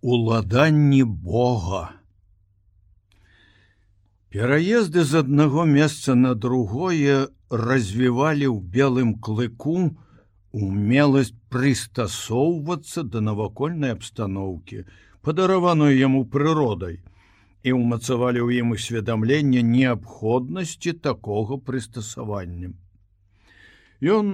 уладанні 0.00 1.04
Бога. 1.04 1.90
Пераезды 4.30 5.04
з 5.04 5.24
аднаго 5.24 5.64
месца 5.64 6.14
на 6.14 6.34
другое 6.34 7.28
развівалі 7.50 8.46
ў 8.52 8.60
белым 8.60 9.16
клыку 9.18 9.96
умеласць 10.52 11.32
прыстасоўвацца 11.48 13.02
да 13.08 13.24
навакольнай 13.24 13.96
абстаноўкі, 13.96 14.84
падараваную 15.24 15.96
яму 15.96 16.24
прыродай, 16.28 17.00
і 17.64 17.72
ўмацавалі 17.74 18.44
ў 18.44 18.62
ім 18.62 18.76
усведамленне 18.76 19.64
неабходнасці 19.64 20.92
такога 20.92 21.56
прыстасавання. 21.56 22.76
Ён 24.04 24.26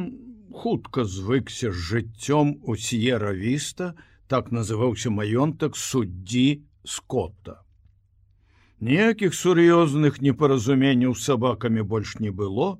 хутка 0.52 1.04
звыкся 1.06 1.70
з 1.70 1.78
жыццём 1.78 2.58
у 2.62 2.76
с'еравіста, 2.76 3.94
так 4.28 4.50
называўся 4.50 5.10
маёнтак 5.10 5.76
суддзі 5.76 6.64
скотта. 6.84 7.60
Ніякіх 8.80 9.34
сур'ёзных 9.34 10.20
непаразуменняў 10.20 11.14
з 11.14 11.24
сабакамі 11.30 11.82
больш 11.82 12.18
не 12.20 12.30
было. 12.30 12.78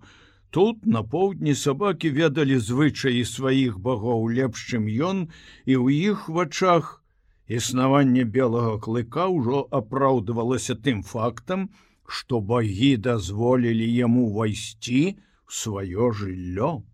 Тут 0.50 0.86
на 0.86 1.02
поўдні 1.02 1.55
сабакі 1.55 2.10
ведалі 2.10 2.59
звычаі 2.59 3.24
сваіх 3.24 3.78
багоў 3.78 4.28
лепш, 4.30 4.60
чым 4.70 4.86
ён, 4.86 5.27
і 5.66 5.74
ў 5.80 6.12
іх 6.12 6.28
вачах 6.28 7.02
існаванне 7.48 8.24
белага 8.24 8.78
клыка 8.78 9.27
ўжо 9.28 9.64
апраўдывалася 9.70 10.77
тым 10.77 11.02
фактам, 11.02 11.69
што 12.06 12.41
багі 12.41 12.97
дазволілі 12.97 13.88
яму 13.88 14.28
ўвайсці 14.28 15.16
в 15.47 15.52
сваё 15.62 16.12
жыллё. 16.12 16.84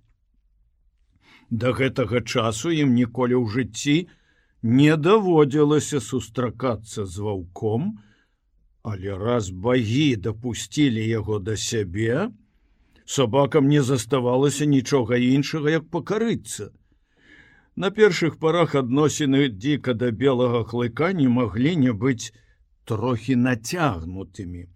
Да 1.50 1.74
гэтага 1.74 2.22
часу 2.22 2.70
ім 2.70 2.94
ніколі 2.94 3.34
ў 3.34 3.46
жыцці 3.50 3.96
не 4.62 4.96
даводзілася 4.96 6.00
сустракацца 6.00 7.06
з 7.06 7.18
ваўком, 7.18 7.98
але 8.82 9.16
раз 9.16 9.50
багі 9.50 10.16
дапусцілі 10.16 11.06
яго 11.08 11.38
да 11.38 11.56
сябе, 11.56 12.30
сабакам 13.04 13.68
не 13.68 13.82
заставалася 13.82 14.64
нічога 14.64 15.16
іншага, 15.16 15.70
як 15.70 15.88
пакарыцца. 15.88 16.70
На 17.76 17.90
першых 17.90 18.36
парах 18.38 18.74
адносіны 18.74 19.48
дзіка 19.48 19.94
да 19.94 20.10
белага 20.10 20.64
клыка 20.64 21.12
не 21.12 21.28
маглі 21.28 21.76
не 21.76 21.92
быць 21.92 22.32
трохі 22.84 23.36
нацягнутымі. 23.36 24.68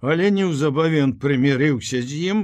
Але 0.00 0.30
неўзабаве 0.34 1.04
ён 1.06 1.12
прымірыўся 1.22 2.02
з 2.02 2.10
ім, 2.34 2.38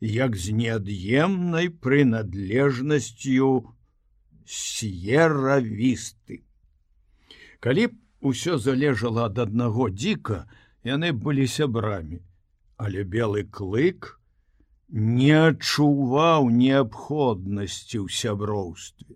як 0.00 0.36
з 0.36 0.52
неад'емнай 0.52 1.68
прынадлежнасцю 1.68 3.50
с'еравісты. 4.50 6.42
Калі 7.60 7.86
б 7.86 7.94
усё 8.20 8.58
залежала 8.58 9.30
ад 9.30 9.38
аднаго 9.38 9.88
дзіка, 9.94 10.44
яны 10.84 11.12
былі 11.12 11.46
сябрамі, 11.46 12.20
але 12.76 13.04
белы 13.04 13.44
клык 13.44 14.16
не 14.90 15.32
адчуваў 15.38 16.50
неабходнасці 16.50 17.96
ў 18.02 18.06
сяброўстве. 18.10 19.14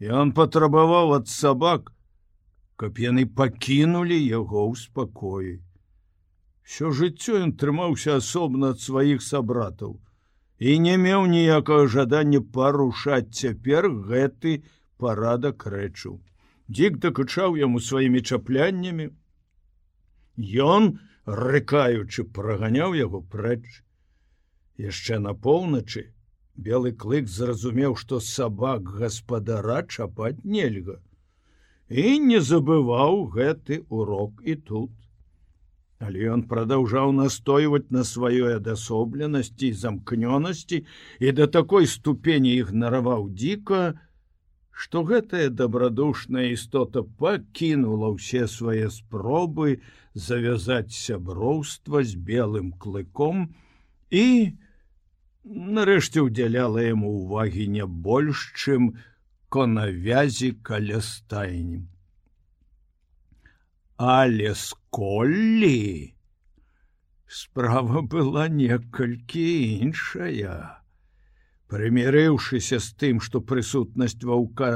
Ён 0.00 0.32
патрабаваў 0.32 1.20
ад 1.20 1.28
сабак, 1.28 1.92
каб 2.80 2.96
яны 2.96 3.26
пакінулі 3.28 4.16
яго 4.16 4.72
ў 4.72 4.74
спакоі. 4.80 5.56
Всё 6.64 6.94
жыццё 6.96 7.42
ён 7.44 7.52
трымаўся 7.60 8.16
асобна 8.16 8.72
ад 8.72 8.80
сваіх 8.80 9.20
сабратаў, 9.26 9.98
і 10.60 10.78
не 10.84 10.96
меў 11.00 11.26
ніякага 11.32 11.86
жадання 11.94 12.40
парушаць 12.56 13.32
цяпер 13.32 13.88
гэты 14.08 14.60
парадак 15.00 15.64
рэчу. 15.74 16.20
Дзік 16.68 16.98
дакучаў 17.04 17.56
яму 17.60 17.80
сваімі 17.80 18.20
чапляннямі. 18.20 19.08
Ён, 20.64 20.90
рыкаючы, 21.24 22.28
праганяў 22.36 22.94
яго 22.98 23.24
прэч. 23.32 23.64
Яшчэ 24.76 25.18
на 25.24 25.32
поўначы 25.34 26.04
белы 26.68 26.92
клык 26.92 27.28
зразумеў, 27.28 27.96
што 27.96 28.20
сабак 28.20 28.92
гаспадара 29.00 29.80
чапаць 29.88 30.44
нельга. 30.44 31.00
І 31.88 32.20
не 32.28 32.40
забываў 32.52 33.24
гэты 33.34 33.82
урок 33.88 34.44
і 34.44 34.60
тут. 34.70 34.92
Але 36.00 36.28
ён 36.32 36.42
прадаўжаў 36.50 37.10
настойваць 37.12 37.92
на 37.94 38.02
сваёй 38.08 38.56
адасобленасці 38.56 39.66
і 39.68 39.76
замкнёнасці 39.80 40.78
і 41.28 41.32
да 41.40 41.46
такой 41.56 41.88
ступені 41.94 42.54
ігнараваў 42.60 43.28
дзіка, 43.42 43.80
што 44.72 45.02
гэтая 45.10 45.50
дабрадушная 45.52 46.46
істота 46.56 47.04
пакінула 47.20 48.14
ўсе 48.16 48.48
свае 48.48 48.88
спробы 48.88 49.76
завязаць 50.28 50.96
сяброўства 50.96 52.00
з 52.00 52.16
белым 52.32 52.72
клыком 52.80 53.44
і 54.08 54.56
нарэшце 55.44 56.24
ўдзяляла 56.24 56.88
яму 56.88 57.12
ўвагі 57.20 57.68
не 57.76 57.84
больш, 57.84 58.48
чым 58.56 58.92
конавязі 59.52 60.56
каля 60.64 61.04
стайнім 61.04 61.84
але 64.00 64.54
сколлі? 64.54 66.14
Справа 67.28 68.00
была 68.00 68.48
некалькі 68.48 69.44
іншая. 69.84 70.80
Прымірыўшыся 71.68 72.80
з 72.80 72.96
тым 72.96 73.20
што 73.20 73.44
прысутнасць 73.44 74.24
ваўка 74.24 74.70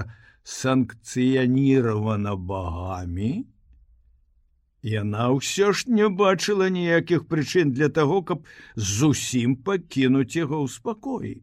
санкцыяніравана 0.44 2.36
багамі 2.36 3.32
яна 4.84 5.32
ўсё 5.32 5.72
ж 5.72 5.88
не 5.88 6.08
бачыла 6.12 6.68
ніякіх 6.68 7.24
прычын 7.32 7.72
для 7.72 7.88
таго 7.88 8.20
каб 8.28 8.44
зусім 8.76 9.56
пакінуць 9.56 10.36
яго 10.36 10.60
ў 10.60 10.68
спакоі 10.68 11.34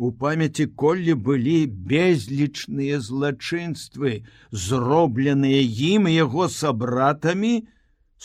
У 0.00 0.08
памяці 0.20 0.64
коллі 0.80 1.14
былі 1.24 1.54
безлічныя 1.88 3.00
злачынствы, 3.06 4.12
зробленыя 4.62 5.58
ім 5.88 6.08
яго 6.12 6.46
сабратамі 6.54 7.50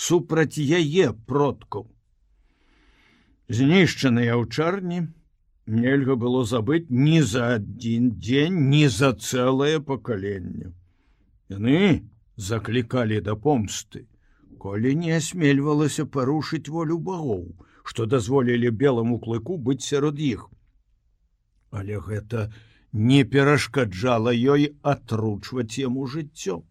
супраць 0.06 0.56
яе 0.78 1.10
продкаў. 1.32 1.84
Знішчаныя 3.60 4.40
аўчарні 4.40 5.02
нельга 5.82 6.16
было 6.24 6.46
забыць 6.54 6.88
ні 6.88 7.20
за 7.34 7.52
адзін 7.60 8.08
дзень, 8.24 8.64
ні 8.72 8.88
за 8.88 9.12
цэлае 9.12 9.84
пакаленне. 9.92 10.72
Яны 11.52 12.08
заклікалі 12.38 13.20
да 13.30 13.36
помсты, 13.36 14.08
Колі 14.64 14.96
не 14.96 15.18
асмельвалася 15.20 16.08
парушыць 16.08 16.72
волю 16.72 17.04
багоў, 17.12 17.48
што 17.84 18.08
дазволілі 18.18 18.72
белому 18.72 19.20
клыку 19.20 19.60
быць 19.60 19.84
сярод 19.92 20.24
іх 20.34 20.52
але 21.76 22.00
гэта 22.08 22.48
не 22.96 23.24
перашкаджала 23.36 24.32
ёй 24.56 24.72
атручваць 24.94 25.78
яму 25.82 26.08
жыццё. 26.16 26.62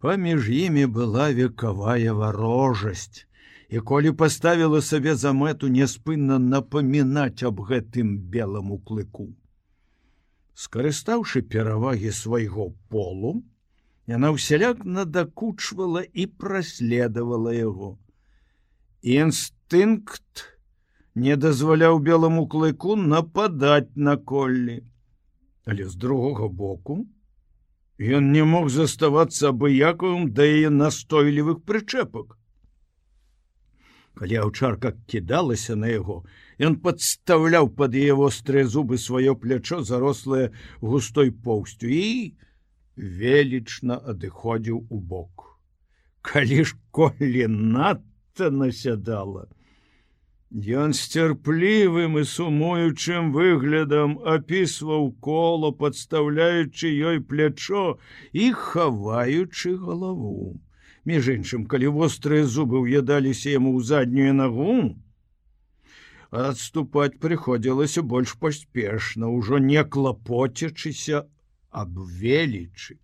Паміж 0.00 0.48
імі 0.56 0.86
была 0.98 1.30
векавая 1.36 2.12
варожасць, 2.16 3.26
і 3.68 3.80
колі 3.80 4.12
паставіла 4.22 4.80
сабе 4.88 5.14
за 5.22 5.32
мэту 5.32 5.68
няспынна 5.76 6.38
напамінаць 6.38 7.42
аб 7.48 7.60
гэтым 7.70 8.16
белому 8.36 8.78
клыку. 8.78 9.28
Скарыстаўшы 10.54 11.42
перавагі 11.42 12.12
свайго 12.16 12.70
полу, 12.88 13.32
яна 14.08 14.32
ўсяляк 14.36 14.84
надакучвала 14.84 16.06
і 16.06 16.26
праследавала 16.40 17.52
яго. 17.52 17.96
Інстынкт, 19.02 20.55
не 21.16 21.36
дазваляў 21.40 21.98
белому 22.06 22.46
клыку 22.52 22.94
нападаць 22.96 23.96
на 23.96 24.16
коллі. 24.16 24.80
Але 25.64 25.88
з 25.88 25.96
другога 25.96 26.48
боку 26.48 26.98
ён 27.98 28.32
не 28.32 28.44
мог 28.44 28.68
заставацца 28.70 29.52
абыякавым 29.56 30.28
да 30.36 30.44
яе 30.44 30.70
настойлівых 30.70 31.64
прычэпак. 31.64 32.36
Калі 34.16 34.36
аўчарка 34.44 34.92
кідалася 35.08 35.76
на 35.76 35.88
яго, 35.92 36.22
ён 36.60 36.76
падстаўляў 36.84 37.72
пад 37.80 37.96
яе 37.96 38.12
вострыя 38.20 38.68
зубы 38.68 39.00
сваё 39.00 39.34
плячо 39.40 39.80
зарослае 39.84 40.52
густой 40.80 41.32
поўсцю 41.32 41.88
і 41.88 42.36
велічна 42.96 44.00
адыходзіў 44.12 44.86
у 44.88 45.00
бок. 45.00 45.56
Калі 46.20 46.64
ж 46.64 46.76
колі 46.90 47.44
надта 47.48 48.48
насядала, 48.50 49.48
Ён 50.56 50.94
з 50.96 51.04
цярплівым 51.12 52.16
і 52.16 52.22
сумуючым 52.24 53.28
выглядам 53.32 54.16
апісваў 54.24 55.12
коло, 55.20 55.68
падстаўляючы 55.76 56.88
ёй 56.88 57.20
плячо 57.20 58.00
і 58.32 58.56
хаваючы 58.56 59.76
галаву. 59.76 60.56
Між 61.04 61.28
іншым, 61.28 61.68
калі 61.68 61.92
вострыя 62.00 62.48
зубы 62.48 62.80
ўядаліся 62.80 63.52
яму 63.52 63.76
ў 63.76 63.84
заднюю 63.84 64.32
нагу, 64.32 64.96
адступаць 66.32 67.20
прыходзілася 67.20 68.00
больш 68.00 68.32
паспешна, 68.40 69.28
ужо 69.28 69.60
не 69.60 69.84
клапоцячыся 69.84 71.28
аб 71.68 72.00
велічы. 72.00 72.96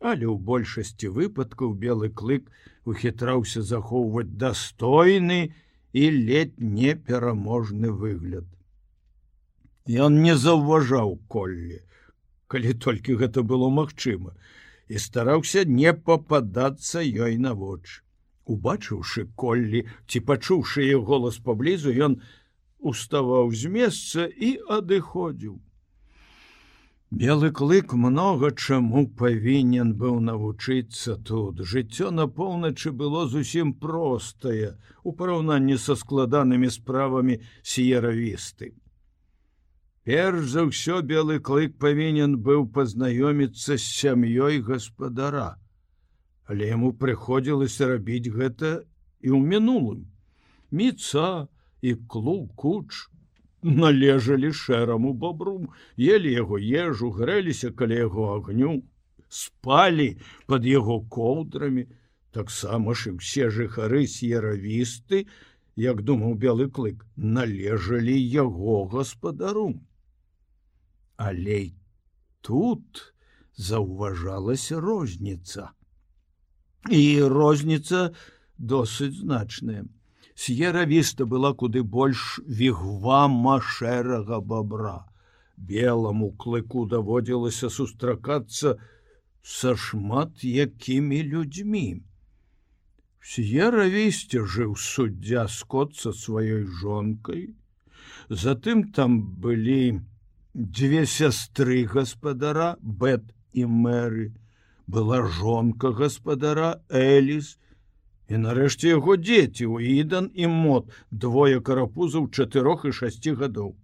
але 0.00 0.28
ў 0.28 0.36
большасці 0.36 1.08
выпадкаў 1.08 1.72
белы 1.72 2.12
клык 2.12 2.52
ухітраўся 2.84 3.62
захоўваць 3.64 4.36
дастойны 4.36 5.38
і 5.48 5.52
ледь 6.04 6.58
непераможны 6.58 7.90
выгляд. 7.90 8.44
Ён 9.86 10.20
не 10.22 10.36
заўважаў 10.36 11.16
коллі, 11.28 11.80
калі 12.52 12.74
толькі 12.74 13.16
гэта 13.22 13.42
было 13.42 13.70
магчыма, 13.70 14.34
і 14.88 14.98
стараўся 14.98 15.64
не 15.64 15.92
пападацца 15.94 17.00
ёй 17.00 17.38
на 17.38 17.54
вочы. 17.54 18.02
Убачыўшы 18.46 19.26
коллі 19.34 19.86
ці 20.06 20.20
пачуўшы 20.20 20.86
яе 20.86 20.98
голас 20.98 21.38
паблізу, 21.38 21.90
ён 21.90 22.20
уставаў 22.78 23.50
з 23.50 23.70
месца 23.70 24.26
і 24.26 24.58
адыходзіў. 24.68 25.58
Белы 27.16 27.48
клык 27.48 27.94
многа 27.96 28.50
чаму 28.52 29.02
павінен 29.18 29.92
быў 30.00 30.16
навучыцца 30.24 31.14
тут. 31.28 31.62
Жыццё 31.70 32.10
на 32.12 32.26
поўначы 32.38 32.92
было 32.92 33.22
зусім 33.34 33.70
простае 33.84 34.74
у 35.02 35.14
параўнанні 35.20 35.78
са 35.80 35.96
складанымі 35.96 36.68
справамі 36.74 37.38
сіеравісты. 37.62 38.68
Перш 40.04 40.44
за 40.52 40.66
ўсё 40.68 41.00
белы 41.00 41.40
клык 41.40 41.80
павінен 41.80 42.36
быў 42.50 42.68
пазнаёміцца 42.76 43.80
з 43.80 43.88
сям'ёй 43.96 44.60
гаспадара, 44.68 45.56
але 46.44 46.68
яму 46.68 46.92
прыходзілася 46.92 47.96
рабіць 47.96 48.28
гэта 48.28 48.84
і 49.24 49.32
ў 49.32 49.40
мінулым. 49.40 50.04
Міца 50.68 51.48
і 51.80 51.96
клуб 52.12 52.52
куч 52.52 53.08
належалі 53.66 54.52
шэраму 54.52 55.12
бобру, 55.12 55.72
ели 55.98 56.32
яго 56.32 56.58
ежу, 56.58 57.10
грэліся 57.10 57.72
каля 57.74 58.06
яго 58.06 58.26
агню, 58.36 58.82
спалі 59.28 60.16
под 60.46 60.66
яго 60.70 61.00
коўдрамі, 61.10 61.86
таксама 62.30 62.94
ж 62.94 63.10
і 63.10 63.18
ўсе 63.18 63.50
жыхары 63.50 64.06
с'еравісты, 64.06 65.26
як 65.76 66.02
думаў 66.06 66.38
белы 66.38 66.70
клык, 66.70 67.02
належалі 67.16 68.14
яго 68.14 68.86
гаспадару. 68.86 69.74
Але 71.16 71.74
тут 72.40 73.12
заўважалася 73.56 74.80
розніца. 74.80 75.72
І 76.86 77.22
розніца 77.26 78.14
досыць 78.58 79.16
значная 79.18 79.84
с'еравіста 80.36 81.26
была 81.26 81.52
куды 81.56 81.82
больш 81.82 82.40
вігвама 82.46 83.56
шэрага 83.60 84.40
бобра. 84.40 84.98
Белому 85.56 86.30
клыку 86.36 86.84
даводзілася 86.86 87.70
сустракацца 87.72 88.76
са 89.42 89.72
шмат 89.76 90.44
якімі 90.44 91.22
людзьмі. 91.32 91.86
С'еравісце 93.24 94.44
жыў 94.44 94.76
суддзя 94.76 95.46
скот 95.48 95.96
са 95.96 96.12
сваёй 96.12 96.66
жонкай. 96.80 97.56
Затым 98.28 98.92
там 98.92 99.18
былі 99.40 100.04
дзве 100.54 101.06
сястры 101.06 101.84
гаспадара 101.84 102.76
Бэт 102.80 103.32
і 103.52 103.64
мэры, 103.66 104.34
была 104.86 105.24
жонка 105.26 105.90
гаспадара 105.92 106.82
Эліс, 106.88 107.56
І 108.28 108.38
нарэшце 108.42 108.90
яго 108.90 109.14
дзеці 109.22 109.66
ў 109.70 110.02
ідан 110.02 110.30
і 110.34 110.48
мод 110.52 110.90
двое 111.10 111.60
карапузаў 111.66 112.30
чатырох 112.34 112.86
і 112.90 112.94
шасці 112.98 113.34
гадоў. 113.42 113.76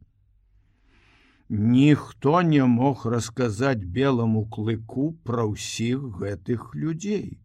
Ніхто 1.52 2.40
не 2.48 2.64
мог 2.64 3.06
расказаць 3.14 3.86
белому 3.98 4.42
клыку 4.56 5.12
пра 5.28 5.46
ўсіх 5.46 6.02
гэтых 6.18 6.74
людзей. 6.74 7.38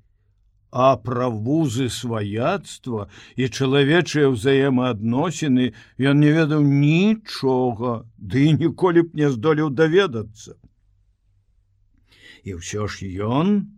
А 0.72 0.98
пра 0.98 1.28
вузы 1.30 1.88
сваяцтва 1.94 3.08
і 3.36 3.48
чалавечыя 3.48 4.32
ўзаемаадносіны 4.34 5.72
ён 6.12 6.20
не 6.26 6.32
ведаў 6.34 6.66
нічога, 6.66 7.94
ды 8.18 8.52
ніколі 8.58 9.06
б 9.06 9.22
не 9.22 9.30
здолеў 9.32 9.70
даведацца. 9.70 10.58
І 12.44 12.58
ўсё 12.58 12.88
ж 12.88 13.12
ён 13.22 13.77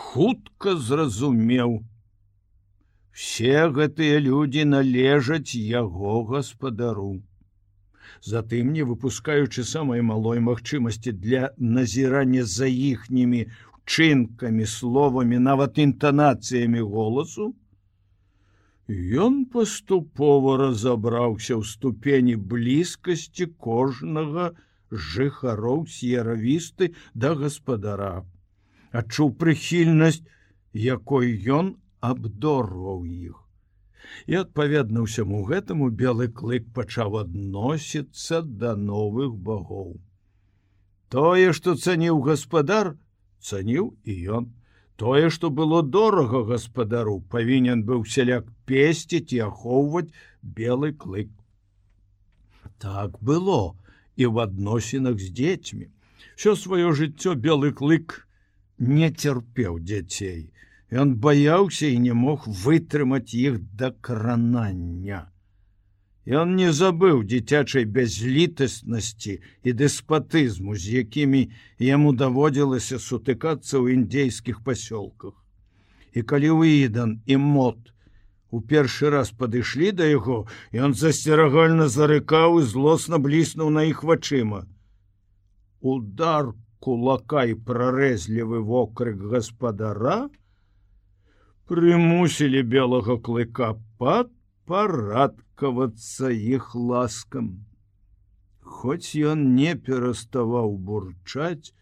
хутка 0.00 0.76
зразумеў, 0.76 1.80
все 3.12 3.68
гэтыя 3.78 4.20
людзі 4.26 4.64
належаць 4.74 5.54
яго 5.54 6.22
гаспадару. 6.30 7.10
Затым 8.32 8.72
не 8.76 8.84
выпускаючы 8.90 9.64
самай 9.64 10.02
малой 10.02 10.40
магчымасці 10.44 11.12
для 11.24 11.50
назірання 11.58 12.44
за 12.44 12.66
іхнімі 12.66 13.46
чынкамі 13.84 14.66
словамі 14.66 15.38
нават 15.38 15.78
інтанацыямі 15.78 16.80
голасу, 16.94 17.54
Ён 19.24 19.34
паступова 19.46 20.56
разабраўся 20.58 21.54
ў 21.54 21.62
ступені 21.62 22.34
блізкасці 22.52 23.46
кожнага 23.66 24.46
жыхароў 24.90 25.84
с'еравісты 25.96 26.88
да 27.14 27.30
гаспадара, 27.42 28.26
адчуў 28.92 29.32
прыхільнасць, 29.40 30.22
якой 30.74 31.34
ён 31.46 31.76
абдорваў 32.00 33.04
іх. 33.06 33.36
І 34.26 34.42
адпаведна 34.42 35.04
ўсяму 35.06 35.42
гэтаму 35.48 35.90
белы 36.02 36.28
клык 36.28 36.70
пачаў 36.74 37.20
адносіцца 37.22 38.42
да 38.42 38.74
новых 38.76 39.36
багоў. 39.36 40.00
Тое, 41.10 41.52
што 41.52 41.74
цаніў 41.74 42.22
гаспадар, 42.26 42.96
цаніў 43.42 43.94
і 44.04 44.14
ён. 44.38 44.48
Тое, 45.00 45.30
што 45.34 45.50
было 45.50 45.82
дорага 45.82 46.42
гаспадару, 46.48 47.20
павінен 47.34 47.84
быў 47.88 48.04
сяляк 48.04 48.50
песціць 48.66 49.32
і 49.32 49.38
ахоўваць 49.48 50.12
белы 50.42 50.92
клык. 50.92 51.30
Так 52.78 53.16
было 53.20 53.74
і 54.16 54.28
ў 54.28 54.44
адносінах 54.44 55.16
з 55.20 55.30
дзецьмі. 55.32 55.88
Всё 56.36 56.54
сваё 56.56 56.92
жыццё 56.92 57.34
белы 57.34 57.72
клык 57.72 58.20
не 58.80 59.10
цярпеў 59.10 59.78
дзяцей. 59.84 60.50
Ён 60.90 61.14
баяўся 61.22 61.86
і 61.86 61.98
не 62.02 62.14
мог 62.16 62.48
вытрымаць 62.48 63.34
іх 63.36 63.60
да 63.76 63.92
кранання. 63.92 65.28
Ён 66.26 66.56
не 66.56 66.72
забыў 66.72 67.22
дзіцячай 67.24 67.84
бязлітаснасці 67.84 69.38
і 69.62 69.70
дэспатызму, 69.72 70.74
з 70.74 71.04
якімі 71.04 71.46
яму 71.78 72.12
даводзілася 72.12 72.98
сутыкацца 72.98 73.78
ў 73.78 74.00
індзейскіх 74.00 74.60
пасёлках. 74.66 75.34
І 76.12 76.22
калі 76.22 76.50
ўідан 76.60 77.22
і 77.26 77.36
мод 77.36 77.94
у 78.50 78.60
першы 78.60 79.10
раз 79.14 79.30
падышлі 79.30 79.92
да 79.94 80.10
яго, 80.10 80.46
ён 80.74 80.94
засцерагальна 80.94 81.86
зарыкаў 81.86 82.60
і 82.60 82.66
злосна 82.66 83.22
бліснуў 83.22 83.70
на 83.70 83.86
іх 83.86 84.02
вачыма. 84.02 84.66
Удар 85.80 86.52
кулака 86.80 87.44
і 87.52 87.56
прарэзлівы 87.68 88.60
вокрык 88.72 89.24
гаспадара, 89.32 90.18
прымусілі 91.70 92.62
белага 92.74 93.16
клыка 93.26 93.74
пад 94.00 94.30
парадкавацца 94.70 96.30
іх 96.32 96.72
ласкам. 96.74 97.50
Хоць 98.80 99.12
ён 99.32 99.44
не 99.58 99.74
пераставаў 99.88 100.76
бурчаць, 100.88 101.74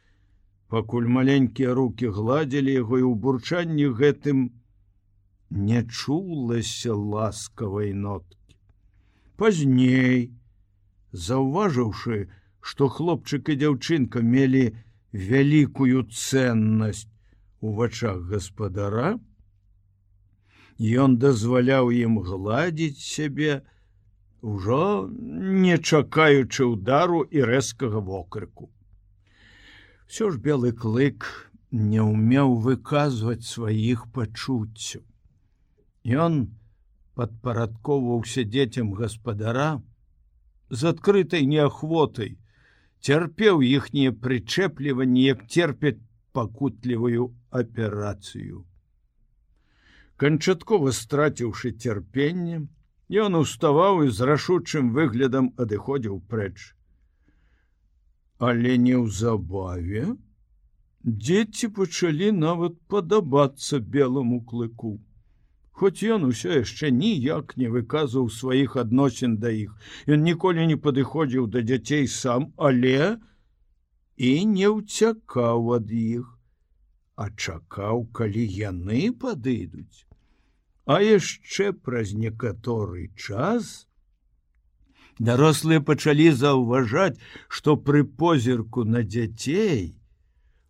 пакуль 0.72 1.08
маленькія 1.18 1.74
руки 1.78 2.10
гладзілі 2.18 2.74
яго 2.80 2.98
і 3.00 3.04
ў 3.08 3.14
бурчанні 3.26 3.86
гэтым 4.00 4.42
не 5.68 5.84
чулася 5.84 6.96
ласкавай 7.14 7.94
ноткі. 7.94 8.58
Пазней, 9.36 10.34
заўважыўшы, 11.12 12.26
што 12.60 12.88
хлопчык 12.92 13.48
і 13.54 13.58
дзяўчынка 13.62 14.20
мелі 14.34 14.64
вялікую 15.12 16.08
ценнасць 16.12 17.08
у 17.60 17.72
вачах 17.74 18.22
гаспадара, 18.30 19.18
Ён 20.78 21.18
дазваляў 21.18 21.90
ім 21.90 22.22
гладзіць 22.22 23.02
сябе, 23.02 23.66
ужо 24.46 25.10
не 25.10 25.74
чакаючы 25.74 26.70
ўдару 26.70 27.26
і 27.26 27.42
рэзкага 27.42 27.98
вокрыку. 27.98 28.70
Всё 30.06 30.30
ж 30.30 30.38
белы 30.38 30.70
клык 30.70 31.26
не 31.74 31.98
ўмеў 31.98 32.54
выказваць 32.62 33.42
сваіх 33.42 34.06
пачуццяў. 34.14 35.02
Ён 36.06 36.54
падпарадковаўся 37.18 38.46
дзецям 38.46 38.94
гаспадара 38.94 39.82
з 40.70 40.94
адкрытай 40.94 41.42
неахвотай, 41.42 42.38
цярпеў 43.02 43.62
іхнія 43.62 44.12
прычэпліванні, 44.12 45.22
як 45.24 45.46
терпяць 45.46 46.00
пакутлівую 46.32 47.30
аперацыю. 47.50 48.64
Канчаткова 50.16 50.92
страціўшы 50.92 51.72
цярпенне, 51.72 52.66
ён 53.24 53.38
уставаў 53.40 54.04
і 54.06 54.14
з 54.14 54.28
рашучым 54.30 54.90
выглядам 54.96 55.52
адыходзіў 55.56 56.20
прэч. 56.32 56.74
Але 58.38 58.78
неўзабаве 58.78 60.08
Дзеці 61.08 61.68
пачалі 61.76 62.28
нават 62.36 62.74
падабацца 62.92 63.78
белому 63.78 64.40
клыку. 64.44 64.98
Хоць 65.78 66.02
ён 66.02 66.24
усё 66.26 66.54
яшчэ 66.58 66.88
ніяк 66.90 67.52
не 67.62 67.68
выказваў 67.70 68.26
сваіх 68.34 68.74
адносін 68.82 69.36
да 69.42 69.50
іх. 69.54 69.74
Ён 70.10 70.24
ніколі 70.26 70.66
не 70.66 70.76
падыходзіў 70.86 71.46
да 71.54 71.62
дзяцей 71.62 72.08
сам, 72.14 72.48
але 72.56 73.18
і 74.18 74.30
не 74.54 74.70
ўцякаў 74.74 75.70
ад 75.76 75.92
іх, 75.94 76.26
а 77.14 77.30
чакаў, 77.30 78.08
калі 78.10 78.42
яны 78.58 79.12
падыдуць. 79.22 80.02
А 80.86 80.98
яшчэ 81.04 81.70
праз 81.86 82.10
некаторы 82.26 83.10
час 83.14 83.86
дарослыя 85.18 85.80
пачалі 85.92 86.30
заўважаць, 86.32 87.18
што 87.46 87.76
пры 87.76 88.02
позірку 88.02 88.82
на 88.84 89.06
дзяцей, 89.06 89.97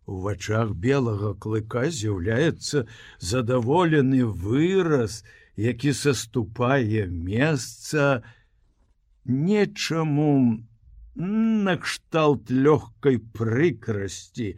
У 0.09 0.19
вачах 0.25 0.69
белага 0.83 1.35
клыка 1.45 1.81
з'яўляецца 1.95 2.81
задаволены 3.31 4.21
выраз, 4.45 5.17
які 5.65 5.93
саступае 5.99 7.03
месца 7.27 8.07
нечаму 9.25 10.31
накшталт 11.69 12.49
лёгкай 12.49 13.21
прыкрасці, 13.37 14.49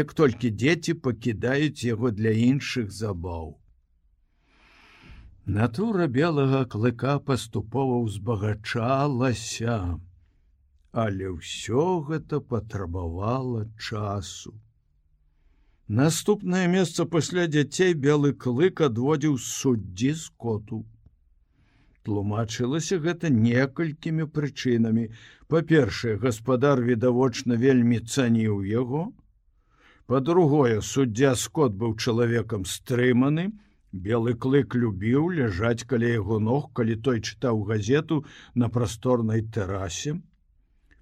як 0.00 0.14
толькі 0.20 0.50
дзеці 0.50 0.98
пакідаюць 1.06 1.86
яго 1.86 2.10
для 2.10 2.34
іншых 2.50 2.90
забаў. 3.00 3.56
Натура 5.46 6.12
белага 6.20 6.66
клыка 6.76 7.18
паступова 7.32 8.04
ўзбагачалася, 8.04 9.76
але 11.06 11.36
ўсё 11.40 11.84
гэта 12.08 12.40
патрабавала 12.54 13.68
часу. 13.78 14.58
Наступнае 15.88 16.68
месца 16.68 17.04
пасля 17.08 17.46
дзяцей 17.48 17.94
белы 17.96 18.34
клык 18.36 18.80
адводзіў 18.84 19.38
суддзі 19.40 20.10
скоту. 20.22 20.84
Тлумачылася 22.04 22.98
гэта 23.00 23.30
некалькімі 23.32 24.26
прычынамі. 24.28 25.08
Па-першае, 25.48 26.18
гаспадар 26.20 26.84
відавочна 26.84 27.56
вельмі 27.56 28.00
цаніў 28.04 28.60
яго. 28.68 29.06
Па-другое, 30.04 30.82
суддзя 30.84 31.32
скот 31.36 31.72
быў 31.72 31.96
чалавекам 31.96 32.68
стрыманы, 32.68 33.48
Белы 33.92 34.34
клык 34.36 34.74
любіў 34.76 35.30
ляжаць 35.32 35.88
каля 35.88 36.08
яго 36.12 36.38
ног, 36.38 36.68
калі 36.76 36.96
той 36.96 37.20
чытаў 37.24 37.64
газету 37.64 38.24
на 38.54 38.68
прасторнай 38.68 39.40
тэрасе. 39.40 40.20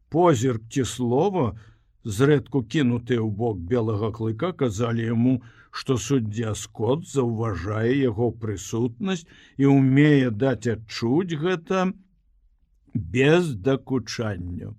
Позірк 0.09 0.71
ці 0.71 0.85
слова, 0.87 1.59
зрэдку 2.07 2.63
кінутыя 2.63 3.19
ў 3.19 3.31
бок 3.43 3.59
белага 3.71 4.13
клыка 4.15 4.53
казалі 4.63 5.07
яму, 5.11 5.35
што 5.75 5.97
суддзя 5.99 6.55
скот 6.55 7.03
заўважае 7.11 7.99
яго 7.99 8.31
прысутнасць 8.45 9.27
і 9.59 9.67
умее 9.73 10.31
даць 10.31 10.71
адчуць 10.75 11.35
гэта 11.43 11.91
без 12.95 13.51
дакучання. 13.69 14.73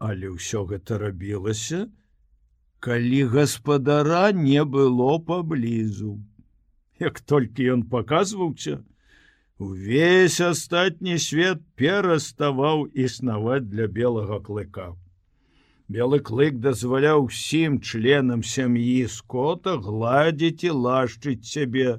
Але 0.00 0.32
ўсё 0.32 0.64
гэта 0.72 0.98
рабілася, 1.04 1.84
калі 2.80 3.22
гаспадара 3.36 4.32
не 4.32 4.64
было 4.64 5.20
паблізу. 5.20 6.18
Як 6.98 7.20
толькі 7.20 7.72
ён 7.76 7.88
паказваўся, 7.92 8.80
увесь 9.58 10.40
астатні 10.40 11.18
свет 11.20 11.60
пераставаў 11.76 12.88
існаваць 13.06 13.68
для 13.68 13.86
белага 13.86 14.40
клыка. 14.40 14.94
Белы 15.88 16.18
клык 16.18 16.58
дазваляў 16.58 17.28
усім 17.28 17.78
членам 17.80 18.42
сям'і 18.42 19.06
скота 19.16 19.76
гладзіць 19.78 20.66
і 20.66 20.70
лашчыць 20.86 21.46
сябе, 21.46 21.98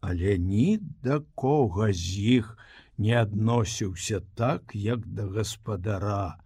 але 0.00 0.36
ні 0.38 0.80
да 1.06 1.22
кога 1.34 1.88
з 1.92 2.24
іх 2.38 2.50
не 2.98 3.14
адносіўся 3.16 4.20
так, 4.36 4.74
як 4.74 5.06
да 5.06 5.24
гаспадара. 5.36 6.36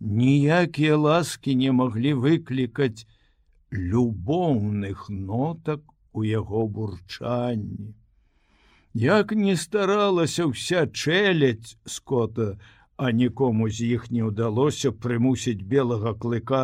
Ніякія 0.00 0.96
ласкі 0.96 1.54
не 1.54 1.70
маглі 1.72 2.14
выклікаць 2.26 3.06
любоўных 3.70 5.06
нотак 5.10 5.80
у 6.12 6.24
яго 6.24 6.66
бурчанні. 6.66 7.94
Як 8.94 9.32
не 9.32 9.54
старалася 9.54 10.50
ўся 10.50 10.86
чэляць 10.90 11.78
скота, 11.86 12.58
а 12.98 13.10
нікому 13.14 13.68
з 13.70 13.88
іх 13.96 14.10
не 14.14 14.26
ўдалося 14.26 14.90
прымусіць 15.04 15.62
белага 15.72 16.12
клыка 16.24 16.62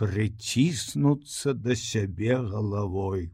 прыціснуцца 0.00 1.54
да 1.66 1.76
сябе 1.82 2.38
галавой. 2.52 3.28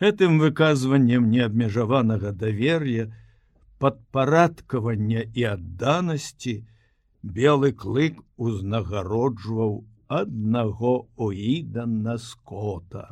Гэтым 0.00 0.36
выказваннем 0.42 1.30
неабмежаванага 1.32 2.32
давер'я, 2.42 3.08
падпарадкавання 3.80 5.24
і 5.40 5.48
адданасці 5.54 6.54
белы 7.40 7.72
клык 7.72 8.20
узнагароджваў 8.36 9.74
аднаго 10.20 10.94
оіда 11.16 11.86
на 11.86 12.16
скота. 12.18 13.08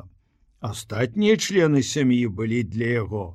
Астатнія 0.71 1.37
члены 1.37 1.83
сям'і 1.89 2.25
былі 2.39 2.63
для 2.63 2.89
яго 3.01 3.25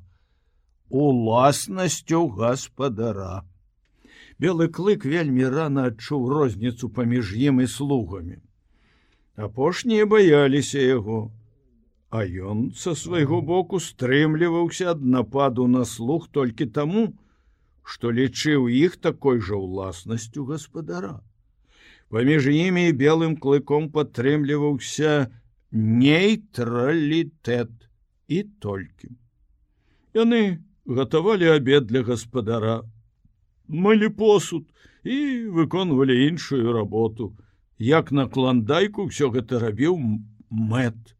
уласнасцю 0.90 2.28
гаспадара. 2.28 3.42
Белы 4.40 4.66
клык 4.68 5.04
вельмі 5.06 5.46
рана 5.50 5.86
адчуў 5.90 6.26
розніцу 6.28 6.90
паміж 6.90 7.34
ім 7.38 7.60
і 7.62 7.66
слугамі. 7.70 8.38
Апошнія 9.36 10.06
баяліся 10.06 10.78
яго, 10.78 11.30
а 12.10 12.22
ён 12.22 12.70
са 12.78 12.94
свайго 12.98 13.40
боку 13.42 13.78
стрымліваўся 13.82 14.90
ад 14.94 15.02
нападу 15.02 15.66
на 15.66 15.84
слух 15.84 16.28
толькі 16.30 16.66
таму, 16.66 17.14
што 17.82 18.10
лічыў 18.10 18.68
іх 18.70 18.96
такой 18.96 19.40
жа 19.40 19.58
ўласнасцю 19.58 20.46
гаспадара. 20.50 21.20
Паміж 22.14 22.46
імі 22.50 22.88
і 22.90 22.94
белым 22.94 23.34
клыком 23.36 23.90
падтрымліваўся 23.90 25.30
нейтралітэт 25.74 27.70
і 28.30 28.42
толькі. 28.62 29.10
Яны 30.14 30.62
гатавалі 30.86 31.50
абед 31.58 31.90
для 31.90 32.02
гаспадара, 32.06 32.86
мылі 33.68 34.08
посуд 34.08 34.68
і 35.04 35.48
выконвалі 35.48 36.16
іншую 36.28 36.72
работу. 36.72 37.34
Як 37.78 38.12
на 38.12 38.28
кландайку 38.28 39.10
ўсё 39.10 39.30
гэта 39.34 39.58
рабіў 39.58 39.98
мэт. 40.50 41.14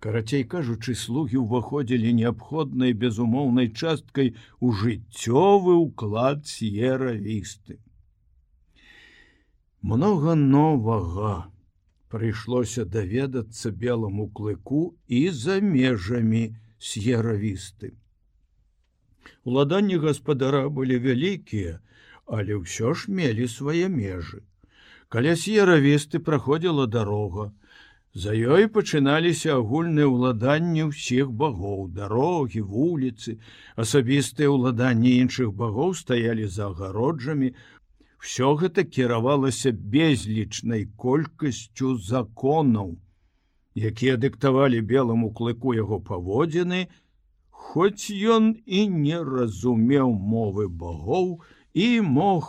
Карацей 0.00 0.44
кажучы, 0.48 0.96
слугі 0.96 1.44
ўваходзілі 1.44 2.12
неабходнай 2.16 2.96
безумоўнай 2.96 3.68
часткай 3.68 4.32
у 4.58 4.72
жыццёвы 4.72 5.76
ўклад 5.76 6.48
с'еравісты. 6.48 7.76
Многа 9.82 10.34
новага 10.34 11.52
прыйшлося 12.08 12.84
даведацца 12.84 13.70
белому 13.70 14.28
клыку 14.32 14.96
і 15.06 15.28
за 15.30 15.60
межамі 15.60 16.56
с'еравісты. 16.78 17.92
Уладанні 19.44 19.96
гаспадара 19.96 20.68
былі 20.68 20.98
вялікія, 21.00 21.80
але 22.26 22.60
ўсё 22.60 22.92
ж 22.92 23.08
мелі 23.08 23.48
свае 23.48 23.88
межы. 23.88 24.44
Каля 25.08 25.32
с'еравісты 25.34 26.20
праходзіла 26.20 26.86
дарога. 26.86 27.50
За 28.12 28.34
ёй 28.34 28.68
пачыналіся 28.74 29.56
агульныя 29.56 30.10
ўладанні 30.12 30.86
ўсіх 30.90 31.32
багоў, 31.42 31.88
дарогі, 31.96 32.60
вуліцы, 32.60 33.38
асабістыя 33.80 34.50
ўладанні 34.50 35.16
іншых 35.24 35.54
багоў 35.56 35.94
стаялі 35.94 36.46
за 36.46 36.68
агароджамі. 36.74 37.54
Всё 38.20 38.54
гэта 38.60 38.84
кіравалася 38.84 39.72
безлічнай 39.72 40.90
колькасцю 41.00 41.96
законаў, 41.96 42.98
якія 43.74 44.20
дыктавалі 44.20 44.84
белому 44.84 45.32
клыку 45.32 45.72
яго 45.72 46.02
паводзіны, 46.10 46.90
Хоць 47.60 48.10
ён 48.34 48.46
і 48.66 48.86
не 48.92 49.18
разумеў 49.26 50.14
мовы 50.34 50.66
богоў 50.82 51.28
і 51.74 51.88
мог 52.06 52.48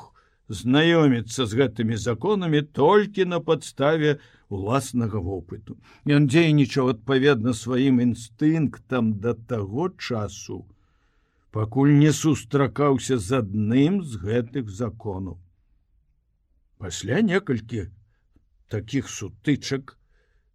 знаёміцца 0.60 1.46
з 1.48 1.58
гэтымі 1.60 1.98
законамі 2.04 2.62
толькі 2.80 3.26
на 3.34 3.40
падставе 3.40 4.18
уласнага 4.50 5.22
вопыту. 5.24 5.78
Ён 6.06 6.28
дзейнічаў 6.28 6.92
адпаведна 6.94 7.54
сваім 7.56 8.02
інстынктам 8.04 9.14
да 9.24 9.34
таго 9.52 9.88
часу, 9.96 10.66
пакуль 11.56 11.94
не 12.00 12.12
сустракаўся 12.12 13.18
з 13.18 13.44
адным 13.44 14.02
з 14.04 14.20
гэтых 14.26 14.70
законаў. 14.70 15.40
Пасля 16.82 17.22
некалькі 17.22 17.88
такіх 18.68 19.12
сутычак 19.12 19.96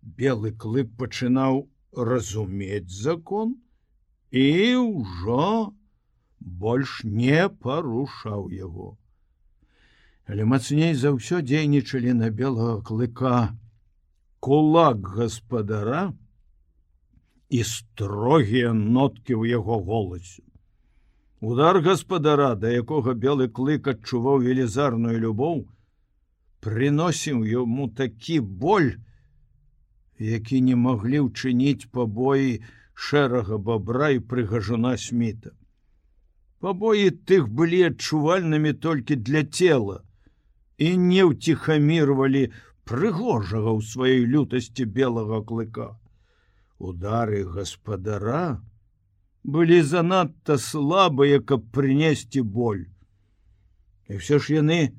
белы 0.02 0.52
клык 0.52 0.92
пачынаў 1.00 1.68
разумець 2.10 2.90
закон, 2.90 3.56
і 4.30 4.46
ўжо 4.76 5.72
больш 6.40 7.02
не 7.04 7.48
парушаў 7.48 8.50
яго. 8.50 8.96
Але 10.26 10.44
мацней 10.44 10.94
за 10.94 11.14
ўсё 11.14 11.42
дзейнічалі 11.42 12.12
на 12.18 12.30
белага 12.30 12.82
клыка 12.82 13.54
кулак 14.42 15.06
гаспадара 15.18 16.14
і 17.48 17.62
строгія 17.62 18.74
ноткі 18.74 19.38
ў 19.38 19.54
яго 19.54 19.78
голасу. 19.78 20.42
Удар 21.40 21.78
гаспадара, 21.80 22.54
да 22.56 22.70
якога 22.72 23.14
белы 23.14 23.46
клык 23.46 23.86
адчуваў 23.92 24.42
велізарную 24.42 25.18
любоў, 25.20 25.68
прыносіў 26.64 27.44
яму 27.46 27.86
такі 27.92 28.40
боль, 28.40 28.96
які 30.18 30.60
не 30.64 30.74
маглі 30.74 31.28
ўчыніць 31.28 31.86
пабоі 31.92 32.64
шэрага 32.96 33.58
бабра 33.68 34.10
і 34.16 34.24
прыгажуна 34.32 34.96
сміта. 34.96 35.52
Пабоі 36.64 37.12
тых 37.28 37.48
былі 37.52 37.82
адчувальнымі 37.92 38.72
толькі 38.86 39.20
для 39.20 39.44
цела 39.44 40.00
і 40.80 40.88
не 40.96 41.26
ўціхамірвалі 41.28 42.42
прыгожага 42.88 43.70
ў 43.76 43.80
сваёй 43.84 44.24
лютасці 44.32 44.88
белага 44.98 45.42
клыка. 45.44 45.88
Удары 46.80 47.44
гаспадара 47.44 48.60
былі 49.44 49.80
занадта 49.82 50.56
слабыя, 50.58 51.40
каб 51.40 51.68
прынесці 51.76 52.42
боль. 52.42 52.86
І 54.08 54.22
все 54.22 54.38
ж 54.38 54.56
яны 54.58 54.96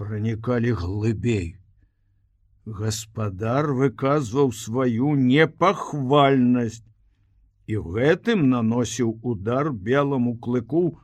пранікалі 0.00 0.72
глыбей. 0.78 1.56
Гаспадар 2.64 3.72
выказваў 3.76 4.52
сваю 4.54 5.16
непахвальнасць 5.18 6.84
і 7.66 7.76
гэтым 7.96 8.48
наносіў 8.50 9.18
удар 9.22 9.70
белому 9.72 10.36
клыку 10.38 10.98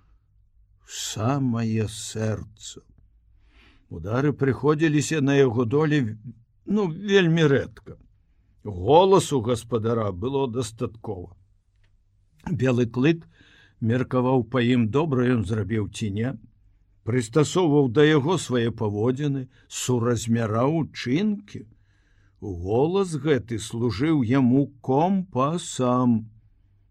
самае 0.87 1.87
сэрца. 1.89 2.83
Удары 3.89 4.33
прыходзіліся 4.33 5.21
на 5.21 5.37
яго 5.39 5.65
долі 5.65 6.17
ну 6.67 6.89
вельмі 6.91 7.47
рэдка. 7.47 7.97
Голасу 8.65 9.41
гаспадара 9.41 10.11
было 10.11 10.49
дастаткова. 10.51 11.37
Белы 12.51 12.87
клык 12.87 13.23
меркаваў 13.81 14.43
па 14.51 14.63
ім 14.63 14.89
добра 14.91 15.27
ён 15.31 15.45
зрабіў 15.47 15.89
ціня, 15.95 16.35
прыстасоўваў 17.07 17.89
да 17.95 18.03
яго 18.03 18.39
свае 18.43 18.71
паводзіны, 18.71 19.47
суразмяраў 19.69 20.79
учынкі. 20.83 21.67
Голас 22.41 23.15
гэты 23.15 23.59
служыў 23.63 24.23
яму 24.27 24.67
компасам, 24.81 26.27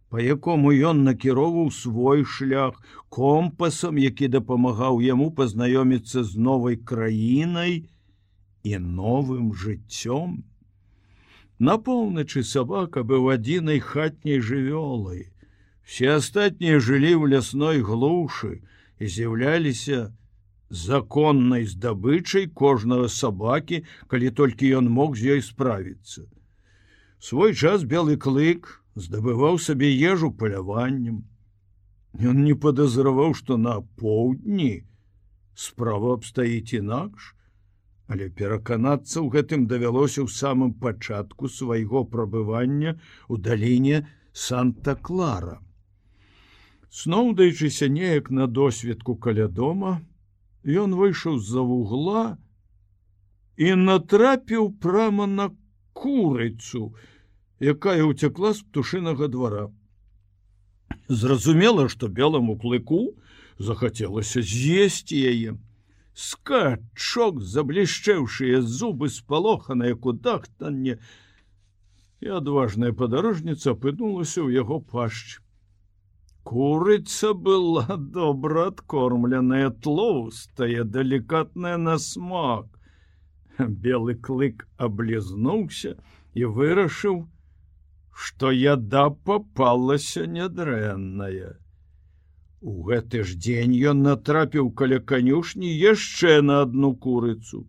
па 0.10 0.22
якому 0.22 0.72
ён 0.72 1.04
накіроўваў 1.04 1.72
свой 1.72 2.24
шлях 2.24 2.82
компасам, 3.10 3.98
які 3.98 4.28
дапамагаў 4.28 5.02
яму 5.02 5.32
пазнаёміцца 5.32 6.24
з 6.24 6.38
новай 6.38 6.78
краінай 6.78 7.90
і 8.64 8.78
новым 8.80 9.54
жыццём. 9.54 10.44
На 11.60 11.78
поўначы 11.80 12.44
сабака 12.44 13.04
быў 13.04 13.32
адзінай 13.34 13.80
хатняй 13.80 14.42
жывёлай. 14.44 15.32
Все 15.86 16.18
астатнія 16.20 16.80
жылі 16.80 17.14
ў 17.16 17.32
лясной 17.34 17.80
глушы 17.80 18.62
і 19.00 19.06
з'яўляліся 19.08 20.12
законнай 20.70 21.66
здабычай 21.66 22.48
кожнага 22.48 23.08
сабакі, 23.08 23.86
калі 24.08 24.32
толькі 24.32 24.74
ён 24.82 24.90
мог 24.90 25.16
з 25.16 25.38
ёй 25.38 25.42
справіцца. 25.42 26.26
Свой 27.20 27.56
час 27.56 27.86
белы 27.86 28.18
клык 28.18 28.85
здабываў 28.96 29.60
сабе 29.60 29.92
ежу 29.92 30.32
паляваннем. 30.32 31.24
Ён 32.16 32.44
не 32.48 32.56
падазраваў, 32.56 33.34
што 33.36 33.58
на 33.58 33.82
поўдні 34.02 34.88
справа 35.56 36.14
абстаіць 36.16 36.76
інакш, 36.80 37.34
але 38.08 38.30
пераканацца 38.30 39.20
ў 39.20 39.28
гэтым 39.36 39.68
давялося 39.68 40.24
ў 40.24 40.30
самым 40.32 40.74
пачатку 40.80 41.52
свайго 41.52 42.06
прабывання 42.16 42.96
ў 43.28 43.36
даліне 43.42 44.08
Санта-Клара. 44.32 45.60
Сноўдаючыся 46.90 47.88
неяк 47.92 48.30
на 48.32 48.48
досведку 48.48 49.16
каля 49.16 49.48
дома, 49.48 50.00
ён 50.64 50.96
выйшаў 50.96 51.40
з-за 51.40 51.64
вугла 51.68 52.38
і 53.58 53.76
натрапіў 53.76 54.72
прама 54.80 55.28
на 55.28 55.50
курыцу, 55.92 56.94
якая 57.74 58.06
ўцякла 58.06 58.54
з 58.54 58.66
птушынага 58.68 59.28
двара. 59.32 59.66
Зразумела, 61.08 61.88
што 61.90 62.08
белому 62.08 62.58
клыку 62.58 63.16
захацелася 63.58 64.42
з'есці 64.42 65.18
яе. 65.32 65.56
Скачок, 66.16 67.42
заблішчэўшыя 67.42 68.62
зубы 68.62 69.10
спалоханыя 69.10 69.96
кудахтанне, 69.96 71.00
і 72.24 72.38
адважная 72.40 72.94
падарожніца 72.94 73.76
апынулася 73.76 74.40
ў 74.42 74.62
яго 74.62 74.80
пашчы. 74.80 75.42
Курыца 76.46 77.34
была 77.34 77.98
добра 77.98 78.68
адкормленая 78.72 79.70
тлоустая, 79.86 80.84
далікатная 80.86 81.78
на 81.78 81.98
смак. 81.98 82.68
Белы 83.60 84.14
клык 84.28 84.68
аблізнуўся 84.78 85.96
і 86.38 86.46
вырашыў, 86.58 87.26
што 88.16 88.52
яда 88.56 89.10
попалася 89.30 90.26
нядрэнная. 90.26 91.54
У 92.62 92.76
гэты 92.88 93.24
ж 93.28 93.36
дзень 93.46 93.76
ён 93.92 94.02
натрапіў 94.08 94.72
каля 94.82 95.00
канюшні 95.12 95.72
яшчэ 95.72 96.40
на 96.42 96.62
одну 96.66 96.94
курыцу. 96.96 97.66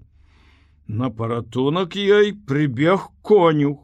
На 0.87 1.11
паратунак 1.11 1.99
ёй 1.99 2.33
прыбег 2.53 3.11
конюх, 3.21 3.83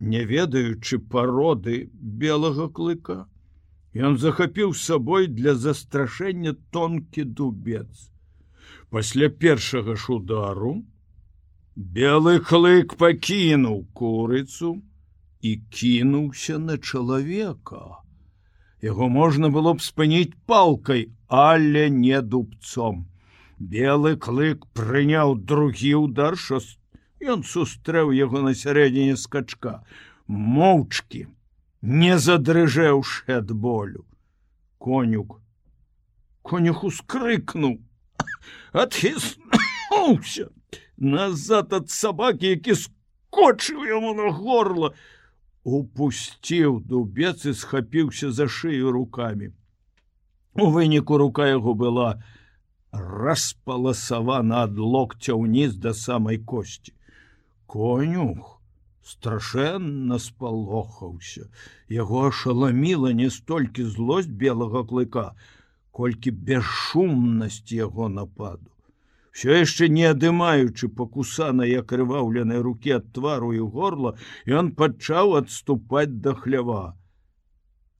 не 0.00 0.24
ведаючы 0.24 0.98
пароды 0.98 1.76
белага 2.24 2.68
клыка. 2.80 3.28
Ён 3.92 4.18
захапіў 4.18 4.72
сабой 4.74 5.26
для 5.26 5.54
застрашэння 5.54 6.56
тонкі 6.72 7.24
дубец. 7.24 8.10
Пасля 8.90 9.28
першага 9.28 9.96
ж 9.96 10.12
удару 10.16 10.74
белы 11.76 12.40
клык 12.40 12.96
пакінуў 12.96 13.84
курыцу 13.92 14.76
і 15.40 15.56
кінуўся 15.70 16.58
на 16.58 16.78
чалавека. 16.78 18.00
Яго 18.82 19.08
можна 19.08 19.50
было 19.50 19.74
б 19.74 19.82
спыніць 19.82 20.36
палкай, 20.46 21.10
але 21.28 21.90
не 21.90 22.22
дубцом. 22.22 23.06
Белы 23.58 24.16
клык 24.16 24.66
прыняў 24.76 25.36
другі 25.36 25.94
удар, 25.94 26.36
що 26.36 26.60
ён 27.20 27.42
сустрэў 27.42 28.12
яго 28.12 28.42
на 28.44 28.52
сярэдзіне 28.54 29.16
скачка, 29.16 29.80
моўчкі 30.28 31.26
не 31.82 32.18
задрыжэўшы 32.18 33.32
ад 33.38 33.52
болю 33.52 34.04
конюк 34.82 35.38
конюх 36.42 36.82
ускрыкнуў 36.88 37.76
адхіснуўся 38.84 40.48
назад 40.98 41.76
ад 41.78 41.90
сабакі 41.90 42.50
які 42.56 42.74
скочыў 42.80 43.86
яму 43.86 44.14
на 44.18 44.32
горло 44.34 44.92
упусціў 45.66 46.80
дубец 46.90 47.38
і 47.50 47.54
схапіўся 47.60 48.32
за 48.32 48.46
шыю 48.58 48.92
руками 48.96 49.52
у 50.54 50.70
выніку 50.74 51.18
рука 51.22 51.48
яго 51.52 51.74
была 51.74 52.10
распаласавана 52.96 54.62
ад 54.66 54.78
локця 54.78 55.34
ўніз 55.38 55.80
да 55.86 55.92
самай 56.02 56.38
косці 56.52 56.94
конюх 57.66 58.56
страшэнна 59.06 60.18
спалохаўся. 60.18 61.46
Яго 61.88 62.26
ашаламіла 62.28 63.12
не 63.14 63.28
столькі 63.30 63.86
злосць 63.96 64.32
белага 64.42 64.82
клыка, 64.92 65.26
колькі 65.94 66.32
бесшумнасць 66.48 67.70
яго 67.70 68.08
нападу. 68.08 68.75
Всё 69.36 69.52
яшчэ 69.52 69.88
не 69.92 70.04
адымаючы 70.08 70.88
пакусана 70.98 71.66
як 71.68 71.90
крываўленай 71.92 72.62
рукі 72.66 72.94
ад 72.96 73.10
твару 73.12 73.50
і 73.52 73.60
горла, 73.74 74.14
ён 74.60 74.70
пачаў 74.78 75.36
адступаць 75.40 76.20
да 76.26 76.32
хлява. 76.32 76.96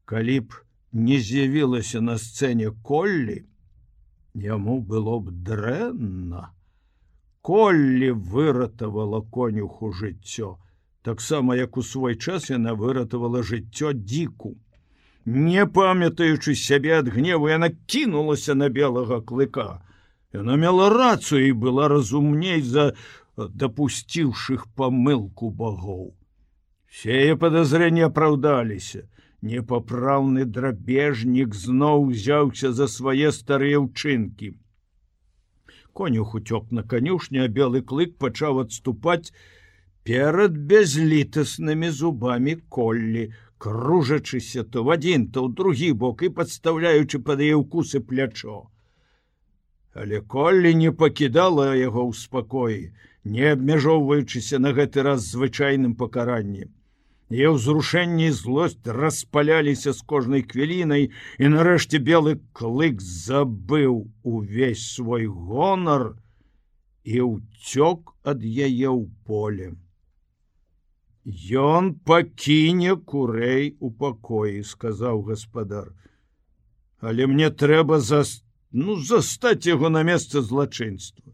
Калі 0.09 0.39
б 0.41 0.63
не 1.09 1.19
з'явілася 1.21 2.01
на 2.01 2.17
сцэне 2.23 2.73
коллі, 2.81 3.37
яму 4.49 4.81
было 4.81 5.21
б 5.21 5.37
дрэнна. 5.51 6.49
Коллі 7.45 8.13
выратавала 8.17 9.21
конюху 9.21 9.93
жыццё 9.93 10.57
таксама 11.07 11.55
як 11.57 11.77
у 11.77 11.83
свой 11.83 12.17
час 12.17 12.49
яна 12.51 12.73
выратавала 12.75 13.43
жыццё 13.43 13.93
дзіку. 13.93 14.57
Не 15.25 15.67
памятаючы 15.67 16.57
сябе 16.57 16.97
ад 16.99 17.13
гневу 17.13 17.53
яна 17.53 17.69
кінулася 17.87 18.57
на 18.57 18.73
белага 18.81 19.21
клыка. 19.21 19.86
Яна 20.37 20.57
мела 20.61 20.87
рацыю 20.93 21.49
і 21.49 21.53
была 21.65 21.89
разумней 21.89 22.61
за 22.61 22.93
дапусціўшых 23.37 24.67
памылку 24.81 25.49
багоў. 25.61 26.13
Сее 27.01 27.37
падазрэнні 27.45 28.05
апраўдаліся. 28.09 29.07
Непапраўны 29.47 30.45
драбежнік 30.59 31.57
зноў 31.63 32.07
узяўся 32.11 32.73
за 32.77 32.89
свае 32.97 33.33
старыя 33.39 33.81
ўчынкі. 33.87 34.53
Конюх 35.97 36.37
уцёк 36.41 36.73
на 36.79 36.83
канюшня, 36.83 37.49
а 37.49 37.53
белы 37.59 37.81
клык 37.81 38.17
пачаў 38.21 38.61
адступаць, 38.67 39.33
перад 40.05 40.57
бязлітаснымі 40.73 41.93
зубамі 42.01 42.57
коллі, 42.69 43.29
кружачыся 43.57 44.65
то 44.65 44.85
в 44.85 44.97
адзін, 45.01 45.29
то 45.33 45.49
ў 45.49 45.57
другі 45.61 45.93
бок 46.05 46.29
і 46.29 46.33
падстаўляючы 46.41 47.25
пад 47.25 47.45
яе 47.49 47.61
ўкусы 47.61 48.05
плячо. 48.05 48.65
Але 49.97 50.21
коллі 50.21 50.75
не 50.77 50.93
пакідала 50.93 51.73
яго 51.73 52.03
ў 52.09 52.13
спакоі, 52.13 52.81
не 53.25 53.47
абмяжоўваючыся 53.57 54.61
на 54.61 54.77
гэты 54.77 55.01
раз 55.07 55.25
звычайным 55.33 55.95
пакараннем. 55.97 56.69
Е 57.33 57.49
ўзрушэнні 57.55 58.29
злосць 58.37 58.93
распаляліся 58.99 59.97
з 59.97 60.05
кожнай 60.13 60.45
хвілінай, 60.45 61.09
і 61.41 61.45
нарэшце 61.55 61.99
белы 61.99 62.37
клык 62.53 63.01
забыў 63.01 64.13
увесь 64.21 64.85
свой 64.93 65.27
гонар 65.33 66.13
і 67.03 67.17
ўцёк 67.33 68.13
ад 68.21 68.45
яе 68.45 68.93
ў 68.93 69.09
поле. 69.25 69.73
Ён 71.27 71.95
пакіне 72.07 73.01
курэй 73.01 73.75
у 73.81 73.91
пакоі, 73.91 74.61
сказаў 74.63 75.25
гаспадар. 75.33 75.89
Але 77.01 77.27
мне 77.27 77.49
трэба 77.51 77.99
за 77.99 78.23
ну 78.77 78.97
застаць 79.01 79.67
яго 79.67 79.89
на 79.89 80.03
месца 80.05 80.43
злачынства. 80.45 81.33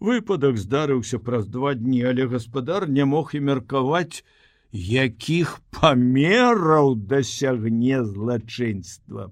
Выпадак 0.00 0.58
здарыўся 0.58 1.18
праз 1.18 1.46
два 1.46 1.74
дні, 1.74 2.02
але 2.10 2.26
гаспадар 2.26 2.88
не 2.88 3.04
мог 3.04 3.34
і 3.34 3.40
меркаваць, 3.48 4.24
якіх 4.72 5.58
памераў 5.76 6.94
дасягне 7.10 8.04
злачынства. 8.04 9.28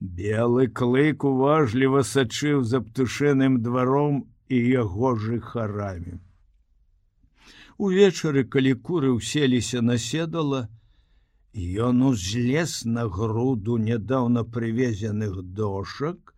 Белы 0.00 0.68
клык 0.68 1.24
уважліва 1.24 2.04
сачыў 2.04 2.62
за 2.62 2.80
птушэным 2.86 3.60
дваром 3.64 4.26
і 4.48 4.62
яго 4.62 5.16
жыхарамі. 5.16 6.20
Увечары, 7.78 8.44
калі 8.44 8.74
куры 8.74 9.12
ўселіся 9.16 9.82
наседала, 9.82 10.68
ён 11.56 12.02
узлез 12.02 12.84
на 12.84 13.08
груду 13.08 13.76
нядаўна 13.78 14.44
прывезеных 14.44 15.42
дошак, 15.42 16.34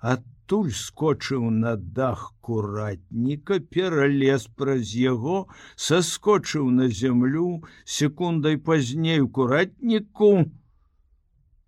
адтуль 0.00 0.72
скочыў 0.72 1.50
на 1.50 1.76
дах 1.76 2.34
куратніка, 2.40 3.60
пералез 3.60 4.48
праз 4.56 4.94
яго, 4.94 5.46
саскочыў 5.76 6.70
на 6.70 6.88
зямлю, 6.88 7.62
секундай 7.84 8.58
пазней 8.58 9.20
у 9.20 9.28
куратніку 9.28 10.50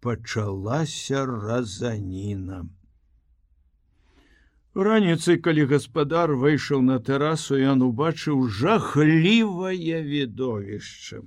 пачалася 0.01 1.27
разаніна. 1.27 2.67
Раніцай, 4.75 5.37
калі 5.43 5.67
гаспадар 5.73 6.33
выйшаў 6.39 6.83
на 6.87 6.99
тэрасу, 6.99 7.59
ён 7.59 7.83
убачыў 7.87 8.47
жахлівае 8.49 9.99
відовішча. 10.07 11.23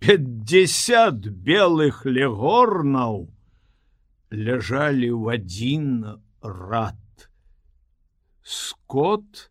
50 0.00 1.26
белых 1.46 2.04
легорнаў 2.04 3.26
ляжалі 4.30 5.08
ў 5.08 5.40
адзін 5.40 5.86
рад. 6.44 7.28
Скот 8.44 9.48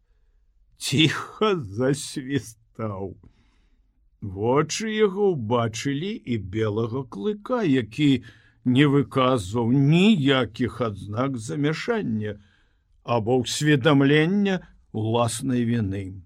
ціха 0.78 1.56
засвістаў. 1.58 3.18
Вочы 4.22 4.94
яго 4.94 5.34
ўбачылі 5.34 6.14
і 6.14 6.38
белага 6.38 7.04
клыка, 7.10 7.62
які, 7.66 8.24
не 8.66 8.86
выказваў 8.86 9.74
ніякіх 9.74 10.82
адзнак 10.82 11.38
замяшання 11.38 12.38
або 13.04 13.42
ўсведамлення 13.42 14.62
уласнай 14.94 15.66
вины. 15.66 16.25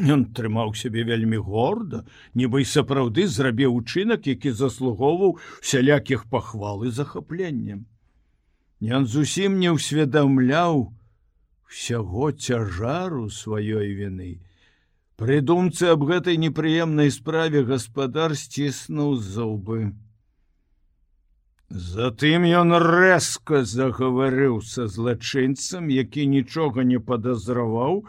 Ён 0.00 0.24
трымаў 0.32 0.72
сябе 0.72 1.04
вельмі 1.04 1.36
горда, 1.36 2.04
нібы 2.34 2.62
і 2.62 2.68
сапраўды 2.68 3.26
зрабіў 3.28 3.76
учынак, 3.76 4.26
які 4.26 4.52
заслугоўваў 4.56 5.36
сялякіх 5.60 6.24
пахвал 6.32 6.84
і 6.84 6.90
захапленнем. 6.90 7.84
Ён 8.80 9.06
зусім 9.06 9.60
не 9.60 9.70
ўсведамляў 9.70 10.96
усяго 11.68 12.32
цяжару 12.32 13.28
сваёй 13.28 13.92
вины. 13.92 14.40
Прыдумцы 15.20 15.92
аб 15.92 16.08
гэтай 16.08 16.40
непрыемнай 16.40 17.12
справе 17.12 17.62
гаспадар 17.62 18.34
сціснуў 18.34 19.20
зубы. 19.20 19.92
Затым 21.68 22.48
ён 22.48 22.74
рэзка 22.80 23.62
загаварыў 23.64 24.60
са 24.64 24.88
злачынцам, 24.88 25.88
які 25.88 26.26
нічога 26.26 26.84
не 26.84 26.98
падазраваў, 26.98 28.04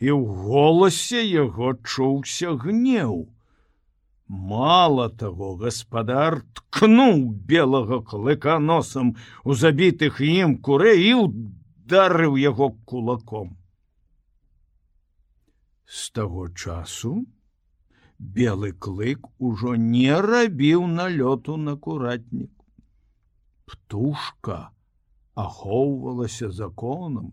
і 0.00 0.10
ў 0.10 0.22
голасе 0.46 1.22
яго 1.22 1.74
чуўся 1.84 2.54
гнеў. 2.64 3.28
Мала 4.26 5.08
таго, 5.20 5.54
гаспадар 5.60 6.40
ткнуў 6.58 7.20
белага 7.50 8.00
клыка 8.02 8.58
носам 8.58 9.14
у 9.44 9.54
забітых 9.54 10.20
ім 10.24 10.56
курэй 10.58 11.04
і 11.10 11.12
ударыў 11.26 12.40
яго 12.40 12.72
кулаком. 12.88 13.54
З 15.86 16.10
таго 16.16 16.48
часу 16.48 17.26
белы 18.18 18.72
клык 18.72 19.28
ужо 19.38 19.76
не 19.76 20.16
рабіў 20.26 20.86
налёту 20.88 21.56
на 21.60 21.76
куратнік 21.76 22.50
птушка 23.66 24.70
ахоўвалася 25.34 26.50
законам 26.50 27.32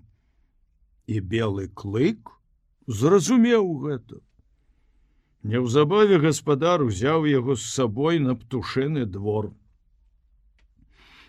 і 1.08 1.20
белы 1.34 1.68
клык 1.68 2.32
зразумеў 2.92 3.72
гэта. 3.86 4.20
Неўзабаве 5.44 6.20
гаспадар 6.22 6.84
узяў 6.86 7.26
яго 7.26 7.56
з 7.56 7.66
сабой 7.66 8.20
на 8.20 8.36
птушыны 8.36 9.06
двор. 9.06 9.52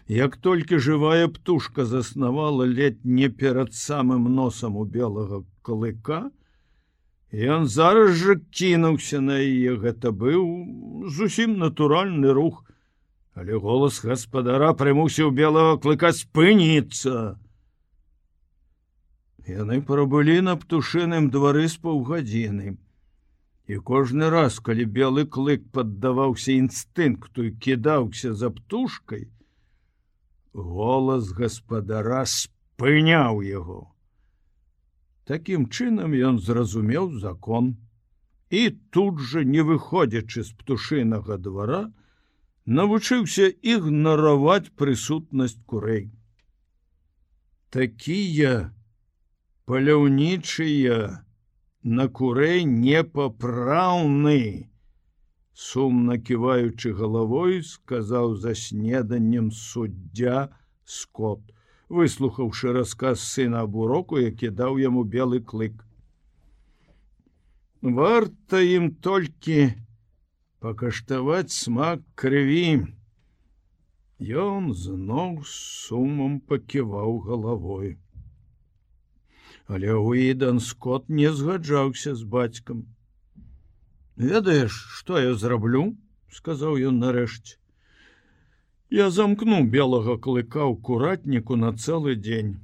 Як 0.09 0.37
толькі 0.37 0.83
жывая 0.83 1.29
птушка 1.29 1.85
заснавала 1.85 2.65
ледь 2.65 3.05
не 3.05 3.29
перад 3.29 3.73
самым 3.73 4.29
носам 4.35 4.77
у 4.77 4.85
белага 4.85 5.45
клыка 5.63 6.31
ён 7.33 7.65
зараз 7.65 8.19
жа 8.21 8.37
кінуўся 8.51 9.23
на 9.25 9.39
яе. 9.41 9.79
Гэта 9.81 10.13
быў 10.13 10.45
зусім 11.09 11.57
натуральны 11.63 12.35
рух 12.37 12.61
але 13.35 13.57
голас 13.57 14.03
гаспадара 14.05 14.73
прымусіў 14.77 15.31
белого 15.33 15.79
клыка 15.81 16.13
спыніцца. 16.13 17.41
Яны 19.49 19.81
прабылі 19.83 20.41
на 20.47 20.55
птушыным 20.55 21.29
двары 21.35 21.67
з 21.67 21.79
паўгадзіны. 21.83 22.79
І 23.67 23.79
кожны 23.83 24.31
раз, 24.31 24.59
калі 24.61 24.85
белы 24.87 25.25
клык 25.27 25.67
паддаваўся 25.75 26.53
інстынкту 26.55 27.49
і 27.49 27.55
кідаўся 27.59 28.35
за 28.35 28.51
птушкай, 28.51 29.31
голас 30.53 31.33
гаспадара 31.33 32.23
спыняў 32.27 33.43
яго. 33.43 33.91
Такім 35.25 35.67
чынам 35.71 36.15
ён 36.15 36.39
зразумеў 36.39 37.19
закон 37.19 37.77
і 38.51 38.71
тут 38.91 39.19
жа, 39.19 39.43
не 39.43 39.63
выходзячы 39.63 40.43
з 40.45 40.53
птушынага 40.53 41.39
двара, 41.39 41.89
навучыўся 42.67 43.49
ігнараваць 43.49 44.71
прысутнасць 44.77 45.59
курэй. 45.67 46.11
Такія 47.71 48.75
паляўнічыя 49.67 51.23
на 51.83 52.09
курэй 52.09 52.65
непапраўны, 52.65 54.69
сумна 55.53 56.19
ківаючы 56.19 56.93
галавой, 56.99 57.63
сказаў 57.63 58.37
за 58.43 58.55
снеданнем 58.55 59.51
суддзя 59.51 60.51
скот, 60.85 61.41
выслухаўшы 61.89 62.73
расказ 62.73 63.23
сына 63.23 63.63
аб 63.69 63.77
уроку, 63.77 64.19
які 64.19 64.51
даў 64.51 64.83
яму 64.83 65.05
белы 65.05 65.41
клык. 65.41 65.85
Варта 67.83 68.63
ім 68.63 68.95
толькі, 69.03 69.75
пакаштаваць 70.63 71.51
смак 71.51 72.07
крыві. 72.15 72.87
Ён 74.23 74.71
зноў 74.71 75.43
сумам 75.51 76.39
паківаў 76.47 77.19
галавой. 77.27 77.99
Але 79.73 79.95
Уідан 79.97 80.61
скот 80.61 81.09
не 81.09 81.33
згаджаўся 81.39 82.15
з 82.21 82.29
бацькам. 82.35 82.85
Ведаеш, 84.17 84.77
што 84.99 85.21
я 85.23 85.33
зраблю, 85.43 85.85
сказаў 86.39 86.77
ён 86.91 87.01
нарэшце. 87.05 87.57
Я 88.93 89.09
замкну 89.19 89.63
белага 89.77 90.19
клыка 90.29 90.63
ў 90.69 90.77
куратніку 90.89 91.57
на 91.65 91.73
цэлы 91.73 92.17
дзень. 92.21 92.55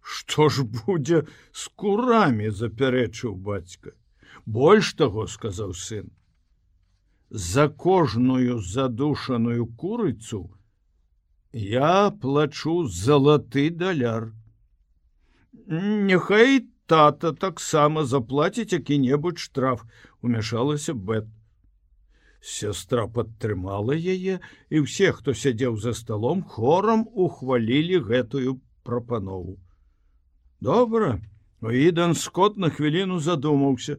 Што 0.00 0.48
ж 0.48 0.62
будзе 0.62 1.26
з 1.50 1.68
курамі 1.82 2.54
запярэчыў 2.62 3.34
бацька. 3.50 3.98
Больш 4.46 4.94
таго 5.02 5.26
сказаў 5.26 5.74
сын 5.74 6.10
за 7.32 7.68
кожную 7.68 8.58
задушаную 8.60 9.66
курыцу 9.66 10.50
я 11.52 12.10
плачу 12.10 12.84
залаты 12.84 13.70
даляр. 13.70 14.32
Няхай 16.10 16.60
тата 16.86 17.32
таксама 17.32 18.04
заплаціць 18.04 18.72
які-небудзь 18.72 19.46
штраф 19.46 19.84
умяшалася 20.22 20.94
бет 20.94 21.28
сястра 22.52 23.06
падтрымала 23.18 23.96
яе 23.96 24.38
і 24.70 24.86
ўсе 24.86 25.12
хто 25.18 25.34
сядзеў 25.42 25.76
за 25.82 25.92
сталом 25.98 26.42
хорам 26.54 27.04
ухвалілі 27.26 28.00
гэтую 28.08 28.56
прапанову 28.82 29.58
добра 30.60 31.20
Ідан 31.70 32.14
скот 32.14 32.56
на 32.56 32.70
хвіліну 32.70 33.20
задумаўся. 33.20 33.96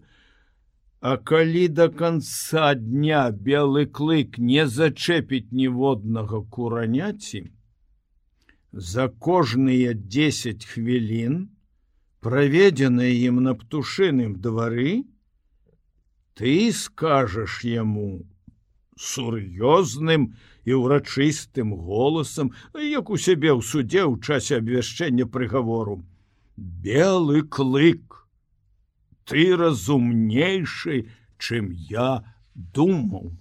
А 0.99 1.17
калі 1.17 1.67
да 1.67 1.87
канца 1.89 2.75
дня 2.75 3.31
белы 3.31 3.85
клык 3.87 4.37
не 4.37 4.67
зачэпіць 4.67 5.51
ніводнага 5.51 6.43
кураняці, 6.49 7.51
за 8.73 9.07
кожныя 9.07 9.93
10 9.93 10.65
хвілін, 10.65 11.47
праведзеныя 12.25 13.13
ім 13.29 13.43
на 13.45 13.53
птушыным 13.53 14.33
двары, 14.41 15.05
ты 16.33 16.73
скажаш 16.73 17.61
яму 17.69 18.25
сур'ёзным 18.97 20.33
і 20.65 20.73
ўрачыстым 20.73 21.77
голасам, 21.77 22.49
як 22.73 23.13
у 23.13 23.17
сябе 23.17 23.53
ў 23.53 23.61
судзе 23.61 24.09
ў 24.09 24.17
часе 24.25 24.57
абвяшчэння 24.57 25.29
прыгавору. 25.29 26.01
Белы 26.57 27.45
клык 27.45 28.25
ты 29.29 29.53
разумнейшы 29.53 31.09
чым 31.37 31.69
я 31.69 32.25
думаў 32.55 33.33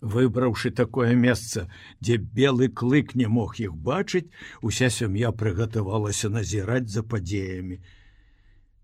выбраўшы 0.00 0.70
такое 0.70 1.14
месца 1.14 1.68
дзе 2.00 2.18
белы 2.18 2.68
клык 2.68 3.14
не 3.14 3.26
мог 3.26 3.58
іх 3.60 3.74
бачыць 3.74 4.30
уся 4.62 4.90
сям'я 4.90 5.32
прыгатавалася 5.32 6.28
назіраць 6.28 6.88
за 6.88 7.02
падзеямі. 7.02 7.80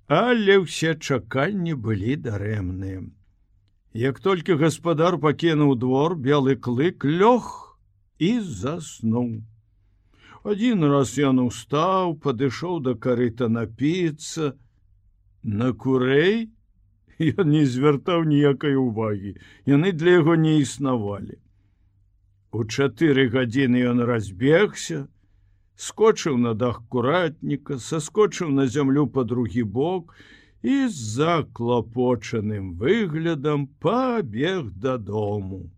Але 0.08 0.58
ўсе 0.64 0.94
чаканні 0.94 1.74
былі 1.74 2.16
дарэмныя. 2.16 3.04
Як 3.94 4.20
толькі 4.20 4.58
гаспадар 4.58 5.18
пакінуў 5.22 5.76
двор 5.78 6.16
белы 6.18 6.56
клык 6.56 7.04
лёг 7.04 7.78
і 8.18 8.40
заснуў. 8.40 9.42
Один 10.44 10.84
раз 10.84 11.16
ён 11.16 11.40
устаў, 11.46 12.18
падышоў 12.20 12.82
да 12.84 12.92
карыта 12.94 13.48
напіцца, 13.48 14.52
на 15.42 15.72
курэй 15.72 16.50
ён 17.38 17.50
не 17.50 17.64
звяртаў 17.66 18.24
ніякай 18.28 18.76
увагі. 18.76 19.34
Яны 19.66 19.92
для 19.92 20.20
яго 20.20 20.36
не 20.36 20.58
існавалі. 20.60 21.38
У 22.54 22.64
чатыры 22.64 23.28
гадзіны 23.30 23.82
ён 23.90 24.04
разбегся, 24.06 25.06
скочыў 25.74 26.38
на 26.38 26.54
дах 26.54 26.82
куратніка, 26.88 27.78
саскочыў 27.78 28.50
на 28.50 28.66
зямлю 28.66 29.06
па 29.06 29.24
другі 29.24 29.64
бок 29.64 30.14
і 30.62 30.86
з 30.88 30.94
заклапочаным 31.18 32.74
выглядам 32.78 33.66
пабег 33.82 34.70
дадому. 34.70 35.70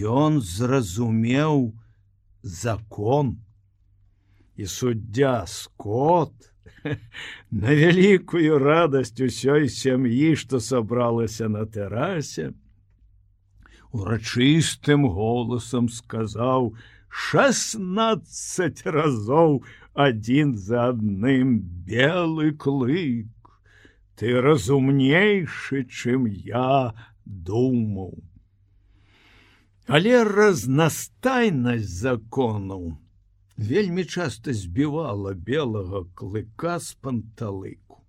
Ён 0.00 0.40
зразумеў, 0.40 1.72
закон 2.42 3.38
і 4.56 4.66
суддзя 4.66 5.44
скот 5.46 6.51
на 7.62 7.74
вялікую 7.78 8.58
радасць 8.62 9.20
усёй 9.26 9.68
сям'і 9.68 10.32
што 10.42 10.60
сабралася 10.60 11.48
на 11.52 11.64
тэрасе 11.76 12.50
урачыстым 13.92 15.06
голасам 15.18 15.88
сказаў 15.92 16.72
16 17.12 18.82
разоў 18.96 19.62
адзін 19.92 20.56
за 20.56 20.88
адным 20.94 21.60
белы 21.84 22.52
клык. 22.56 23.28
Ты 24.16 24.40
разумнейшы 24.40 25.84
чым 25.84 26.24
я 26.26 26.94
думаў 27.24 28.12
Але 29.86 30.22
разнастайнасць 30.24 31.88
законаў 32.00 32.92
вельмі 33.56 34.04
часта 34.04 34.52
збівала 34.52 35.34
белага 35.34 36.04
клыка 36.14 36.78
з 36.78 36.94
панталыку. 36.94 38.02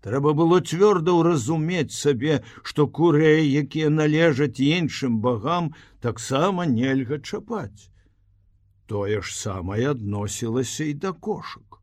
Трэба 0.00 0.32
было 0.32 0.60
цвёрда 0.64 1.12
ўразумець 1.12 1.92
сабе, 1.92 2.40
што 2.62 2.86
курэй, 2.88 3.44
якія 3.62 3.90
належаць 3.92 4.56
іншым 4.56 5.20
багам, 5.20 5.74
таксама 6.00 6.64
нельга 6.64 7.20
чапаць. 7.20 7.92
Тое 8.86 9.20
ж 9.20 9.28
самае 9.36 9.92
адносілася 9.92 10.88
і 10.88 10.94
да 11.04 11.12
кошак. 11.12 11.82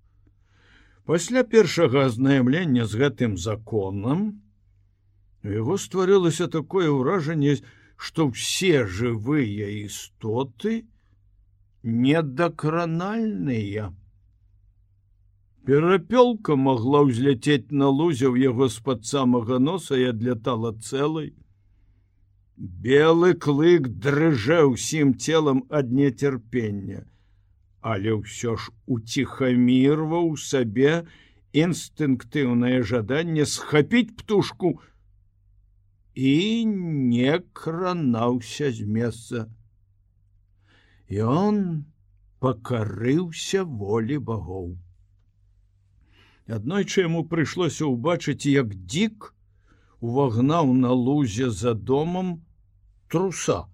Пасля 1.05 1.43
першага 1.43 2.09
азнаямлення 2.09 2.89
з 2.89 2.99
гэтым 2.99 3.37
законам, 3.37 4.41
яго 5.43 5.77
стварылася 5.77 6.49
такое 6.51 6.89
ўражанне, 6.89 7.61
што 7.95 8.27
ўсе 8.33 8.83
жывыя 8.89 9.69
істоты 9.85 10.83
недакранальныя. 11.87 13.95
Перапёлка 15.63 16.55
магла 16.55 17.03
ўзляцець 17.07 17.71
на 17.71 17.87
лузе 17.87 18.27
ў 18.27 18.51
яго 18.51 18.67
з-пад 18.71 19.07
самага 19.07 19.59
носа 19.59 19.95
і 19.99 20.11
адлятала 20.11 20.75
цэлай. 20.75 21.33
Белы 22.57 23.33
клык 23.35 23.87
дрыжэ 24.03 24.63
ўсім 24.67 25.15
целам 25.15 25.63
ад 25.69 25.91
нецярпення, 25.91 27.07
але 27.79 28.19
ўсё 28.19 28.55
ж 28.59 28.71
уціхамірваў 28.87 30.35
сабе 30.35 31.07
інстынктыўнае 31.51 32.83
жаданне 32.83 33.47
схапіць 33.47 34.15
птушку, 34.19 34.79
і 36.15 36.65
не 36.65 37.39
кранаўся 37.53 38.71
з 38.71 38.83
месца. 38.83 39.47
Ён 41.09 41.85
пакарыўся 42.43 43.63
волі 43.63 44.17
багоў. 44.19 44.75
Аднойчы 46.47 47.07
яму 47.07 47.23
прыйшлося 47.23 47.87
ўбачыць, 47.87 48.43
як 48.51 48.75
дзік 48.75 49.31
увагнаў 49.99 50.73
на 50.73 50.91
лузе 50.91 51.49
за 51.49 51.73
домам 51.73 52.43
труса. 53.07 53.67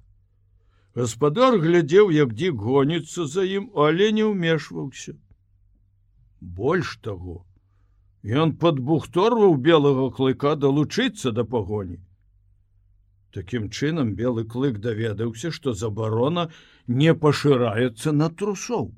Гаспадар 0.94 1.58
глядзеў, 1.58 2.14
як 2.14 2.34
дзік 2.38 2.56
гоніцца 2.62 3.26
за 3.26 3.42
ім, 3.42 3.70
але 3.74 4.12
не 4.14 4.26
ўмешваўся. 4.30 5.18
Больш 6.40 6.98
таго, 7.02 7.42
ён 8.22 8.54
падбухторваў 8.62 9.58
белага 9.58 10.12
клыка 10.14 10.54
далучыцца 10.56 11.34
да 11.34 11.44
пагоні. 11.44 11.98
Такім 13.34 13.70
чынам 13.74 14.14
белы 14.14 14.44
клык 14.46 14.78
даведаўся, 14.78 15.50
што 15.50 15.74
забарона 15.74 16.50
не 16.86 17.16
пашыраецца 17.18 18.14
на 18.14 18.30
трусоў. 18.30 18.92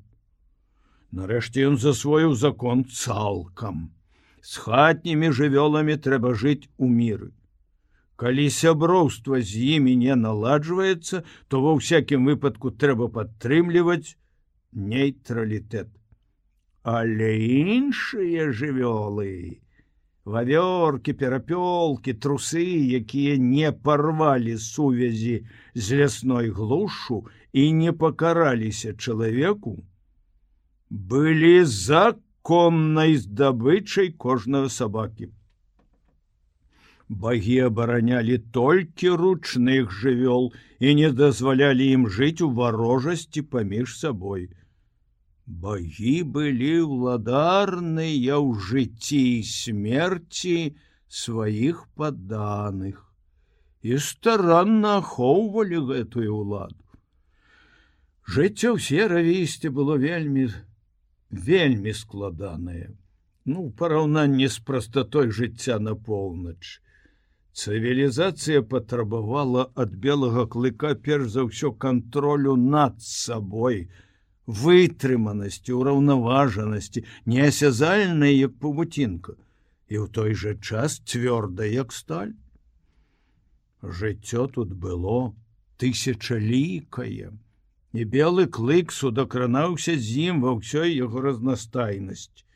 Нарэшце 1.16 1.64
ён 1.70 1.78
засвоіў 1.80 2.34
закон 2.36 2.84
цалкам. 2.84 3.88
З 4.44 4.60
хатнімі 4.66 5.32
жывёламі 5.40 5.96
трэба 5.96 6.34
жыць 6.36 6.68
у 6.76 6.90
міры. 6.92 7.32
Калі 8.20 8.44
сяброўства 8.52 9.40
з 9.40 9.64
імі 9.76 9.96
не 10.04 10.14
наладжваецца, 10.20 11.24
то 11.48 11.64
ва 11.64 11.72
ўсякім 11.80 12.28
выпадку 12.28 12.72
трэба 12.84 13.08
падтрымліваць 13.16 14.16
нейтралітэт. 14.72 15.88
Але 16.84 17.32
іншыя 17.40 18.52
жывёлы, 18.52 19.64
вавёркі 20.26 21.12
перапёлкі 21.22 22.12
трусы 22.22 22.66
якія 22.98 23.38
не 23.38 23.70
парвалі 23.70 24.58
сувязі 24.58 25.34
з 25.74 26.00
лясной 26.00 26.50
глушу 26.50 27.18
і 27.52 27.66
не 27.72 27.92
пакараліся 27.92 28.94
чалавеку 28.98 29.76
былі 30.90 31.54
законнай 31.64 33.16
здабычай 33.22 34.10
кожнага 34.26 34.68
сабакі. 34.68 35.30
Багі 37.08 37.58
абаранялі 37.70 38.38
толькі 38.50 39.14
ручных 39.22 39.94
жывёл 39.94 40.50
і 40.82 40.94
не 41.00 41.10
дазвалялі 41.10 41.86
ім 41.98 42.10
жыць 42.10 42.42
у 42.42 42.50
варожасці 42.50 43.42
паміж 43.54 43.94
сабой 43.98 44.50
Багі 45.46 46.14
былі 46.36 46.74
ўладарныя 46.90 48.34
ў 48.42 48.58
жыцці 48.68 49.22
і 49.38 49.42
смерці 49.46 50.56
сваіх 51.06 51.86
падданых 51.94 52.98
і 53.86 53.98
старанна 54.02 54.98
ахоўвалі 55.00 55.78
гэтую 55.90 56.30
ўладу. 56.34 56.82
Жыццё 58.26 58.74
ў 58.74 58.82
серавісці 58.82 59.70
было 59.70 59.94
вельмі 60.02 60.50
вельмі 61.30 61.92
складанае. 61.94 62.90
Ну 63.46 63.70
параўнанні 63.70 64.48
з 64.50 64.58
прастатой 64.66 65.30
жыцця 65.30 65.78
на 65.78 65.94
поўнач. 65.94 66.82
Цывілізацыя 67.56 68.62
патрабавала 68.66 69.70
ад 69.78 69.94
белага 69.94 70.44
клыка 70.50 70.94
перш 71.06 71.30
за 71.38 71.46
ўсё 71.46 71.70
кантролю 71.72 72.56
над 72.56 72.98
сабой, 73.00 73.86
вытрыманасці, 74.46 75.72
ураўнаважанасці, 75.74 77.02
неасязальная 77.26 78.32
як 78.32 78.58
павуцінка, 78.62 79.34
і 79.90 79.94
ў 80.02 80.06
той 80.10 80.34
жа 80.34 80.54
час 80.58 81.02
цвёрда 81.02 81.66
як 81.66 81.92
сталь. 81.92 82.34
Жыццё 83.82 84.46
тут 84.46 84.72
было 84.72 85.34
тысячалікае, 85.78 87.34
і 87.92 88.04
белы 88.04 88.46
клык 88.46 88.92
судакранаўся 88.92 89.98
з 89.98 90.30
ім 90.30 90.42
ва 90.46 90.56
ўсёй 90.58 90.94
яго 90.94 91.20
разнастайнасць. 91.26 92.46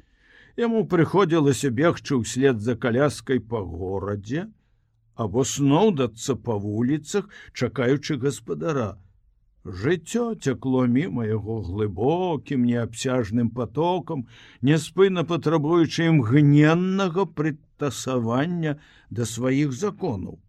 Яму 0.57 0.87
прыходзілася 0.87 1.71
бегчы 1.71 2.19
ўслед 2.23 2.61
за 2.61 2.75
каляскай 2.77 3.41
па 3.41 3.63
горадзе, 3.63 4.49
або 5.15 5.45
сноўдацца 5.45 6.35
па 6.37 6.57
вуліцах, 6.57 7.29
чакаючы 7.53 8.17
гаспадара, 8.17 8.97
Жыццё 9.65 10.35
цякло 10.41 10.87
мімо 10.87 11.25
яго 11.25 11.61
глыбокім 11.61 12.65
неабсяжным 12.65 13.51
потокам, 13.51 14.27
няспынна 14.65 15.25
патрабуючы 15.29 16.09
імгненнага 16.09 17.27
прытасавання 17.29 18.79
да 19.11 19.29
сваіх 19.29 19.77
законаў. 19.77 20.41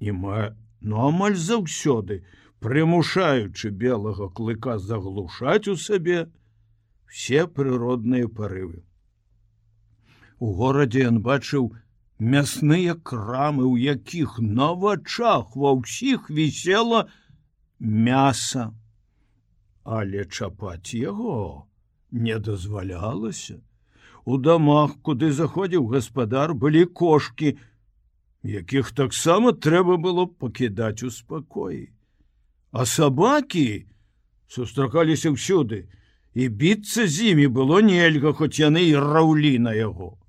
І 0.00 0.16
ма 0.16 0.56
ну 0.80 1.04
амаль 1.04 1.36
заўсёды, 1.36 2.24
прымушаючы 2.64 3.70
белага 3.70 4.32
клыка 4.32 4.78
заглушаць 4.78 5.68
у 5.68 5.76
сабе 5.76 6.32
все 7.04 7.46
прыродныя 7.46 8.28
парывы. 8.28 8.84
У 10.40 10.56
горадзе 10.56 11.04
ён 11.12 11.20
бачыў 11.20 11.72
мясныя 12.18 12.94
крамы, 12.94 13.64
у 13.68 13.76
якіх 13.76 14.38
на 14.40 14.72
вачах 14.72 15.56
ва 15.56 15.76
ўсіх 15.76 16.30
вісела, 16.30 17.08
мяса, 17.80 18.72
але 19.84 20.24
чапаць 20.24 20.94
яго 20.94 21.66
не 22.12 22.38
дазвалялася. 22.38 23.60
У 24.24 24.36
дамах, 24.36 25.00
куды 25.02 25.32
заходзіў 25.32 25.88
гаспадар, 25.88 26.52
былі 26.54 26.84
кошки, 26.84 27.56
якіх 28.44 28.92
таксама 28.92 29.52
трэба 29.52 29.96
было 29.96 30.26
пакідаць 30.28 31.02
у 31.02 31.10
спакоі. 31.10 31.88
А 32.70 32.84
сабакі 32.84 33.88
сустракаліся 34.46 35.32
ўсюды, 35.32 35.88
і 36.36 36.48
біцца 36.48 37.08
з 37.08 37.32
імі 37.32 37.48
было 37.48 37.80
нельга, 37.80 38.36
хоць 38.36 38.60
яны 38.60 38.84
і 38.92 38.94
раўлі 38.94 39.58
на 39.58 39.72
яго. 39.72 40.19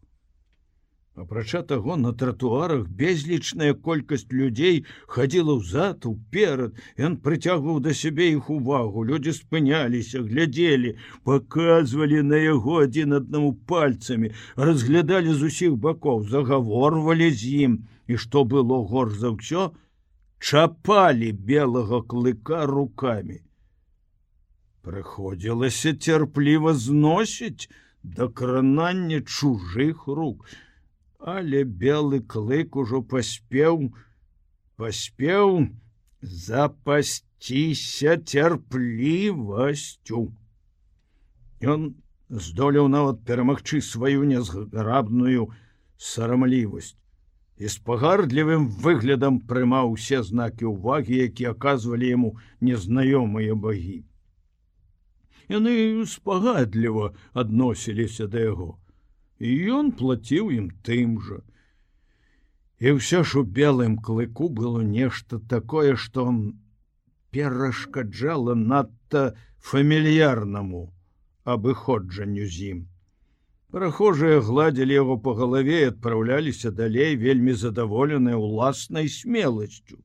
Апрача 1.16 1.60
таго 1.70 1.96
на 2.00 2.12
тратуарах 2.20 2.84
безлічная 3.00 3.74
колькасць 3.88 4.32
людзей 4.32 4.78
хадзіла 5.12 5.56
ўзад 5.60 6.08
уперад, 6.08 6.80
Ён 6.96 7.18
прыцягваў 7.26 7.82
да 7.84 7.92
сябе 8.02 8.30
іх 8.32 8.48
увагу. 8.56 9.04
Людзі 9.10 9.34
спыняліся, 9.36 10.24
глядзелі, 10.24 10.96
паказвалі 11.28 12.24
на 12.30 12.40
яго 12.40 12.80
адзін 12.86 13.20
аднаму 13.20 13.52
пальцамі, 13.68 14.32
разглядалі 14.56 15.36
з 15.36 15.52
усіх 15.52 15.76
бакоў, 15.76 16.24
загаворвалі 16.32 17.30
з 17.44 17.54
ім 17.68 17.78
і 18.08 18.16
што 18.16 18.48
было 18.48 18.80
горш 18.88 19.20
за 19.20 19.36
ўсё, 19.36 19.68
чапалі 20.40 21.36
белага 21.36 22.02
клыка 22.08 22.64
руками. 22.72 23.44
Прыходзілася 24.82 25.92
цярпліва 25.92 26.74
зносіць 26.74 27.68
да 28.02 28.32
кранання 28.32 29.22
чужых 29.28 30.08
рук 30.08 30.48
але 31.22 31.64
белы 31.64 32.22
клык 32.26 32.76
ужо 32.76 33.02
паспеў 33.02 33.94
паспеў 34.82 35.70
запасціся 36.22 38.18
цярплівасцю 38.18 40.34
Ён 41.62 41.94
здолеў 42.30 42.90
нават 42.90 43.22
перамагчы 43.22 43.86
сваю 43.86 44.26
нязграбную 44.26 45.54
сарамлівасць 45.98 46.98
і 47.62 47.70
з 47.70 47.78
пагардлівым 47.86 48.66
выглядам 48.82 49.38
прымаў 49.46 49.94
усе 49.94 50.26
знакі 50.26 50.74
ўвагі, 50.74 51.22
які 51.22 51.54
аказвалі 51.54 52.10
яму 52.10 52.30
незнаёмыя 52.66 53.54
багі. 53.54 54.02
Яны 55.54 56.02
спагадліва 56.10 57.14
адносіліся 57.38 58.26
да 58.26 58.50
яго 58.50 58.81
і 59.42 59.52
ён 59.76 59.92
плаціў 59.98 60.52
ім 60.54 60.68
тым 60.86 61.18
жа. 61.26 61.42
І 62.82 62.98
ўсё 62.98 63.22
ж 63.26 63.42
у 63.42 63.44
белым 63.44 63.98
клыку 63.98 64.50
было 64.50 64.82
нешта 64.86 65.40
такое, 65.54 65.96
што 65.98 66.26
он 66.30 66.38
перашкаджала 67.34 68.54
надта 68.54 69.34
фамільярнаму 69.72 70.84
абыходжанню 71.44 72.46
з 72.46 72.70
ім. 72.74 72.80
Прахожыя 73.74 74.42
гладзілі 74.46 74.94
яго 74.94 75.18
по 75.26 75.34
галаве 75.34 75.82
і 75.82 75.90
адпраўляліся 75.96 76.72
далей 76.76 77.16
вельмі 77.16 77.54
задаволеныя 77.58 78.38
ўласнай 78.38 79.10
смеласцю. 79.10 79.98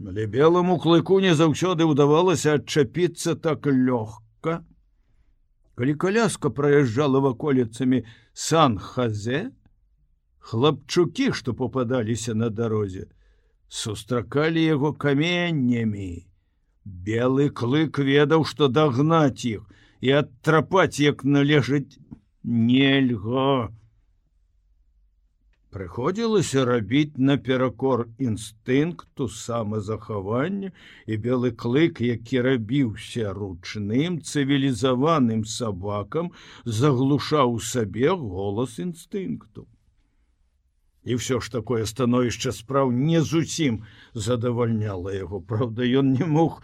Але 0.00 0.24
белому 0.26 0.78
клыку 0.80 1.20
не 1.20 1.36
заўсёды 1.36 1.84
ўдавалася 1.84 2.56
адчапіцца 2.58 3.36
так 3.36 3.68
лёгка, 3.68 4.64
калі 5.80 5.94
коляска 5.96 6.50
праязджала 6.52 7.20
ваколіцамі 7.24 8.02
сан-хазе 8.36 9.38
хлапчукі 10.48 11.28
што 11.38 11.54
попадаліся 11.56 12.34
на 12.36 12.50
дарозе 12.52 13.06
сустракалі 13.70 14.60
яго 14.60 14.90
каменнямі. 14.92 16.26
Белы 16.84 17.48
клык 17.48 17.96
ведаў 17.96 18.44
што 18.50 18.68
дагнаць 18.68 19.48
іх 19.48 19.64
і 20.04 20.12
адтрапаць 20.20 21.00
як 21.00 21.24
належыць 21.24 21.96
нельга 22.44 23.72
Прыходзілася 25.70 26.64
рабіць 26.66 27.22
наперакор 27.30 28.00
інстынкту 28.18 29.28
самазахавання 29.30 30.72
і 31.06 31.18
белы 31.26 31.52
клык, 31.54 32.00
які 32.02 32.42
рабіўся 32.46 33.30
ручным 33.36 34.16
цывілізаваным 34.18 35.44
сабакам, 35.46 36.32
заглушаў 36.64 37.54
сабе 37.62 38.10
голас 38.10 38.80
інстынкту. 38.82 39.68
І 41.06 41.22
ўсё 41.22 41.38
ж 41.38 41.54
такое 41.54 41.86
становішча 41.86 42.50
спраў 42.50 42.90
не 42.90 43.22
зусім 43.22 43.86
задавальняла 44.12 45.14
яго. 45.14 45.38
Праўда, 45.38 45.86
ён 45.86 46.12
не 46.18 46.26
мог 46.26 46.60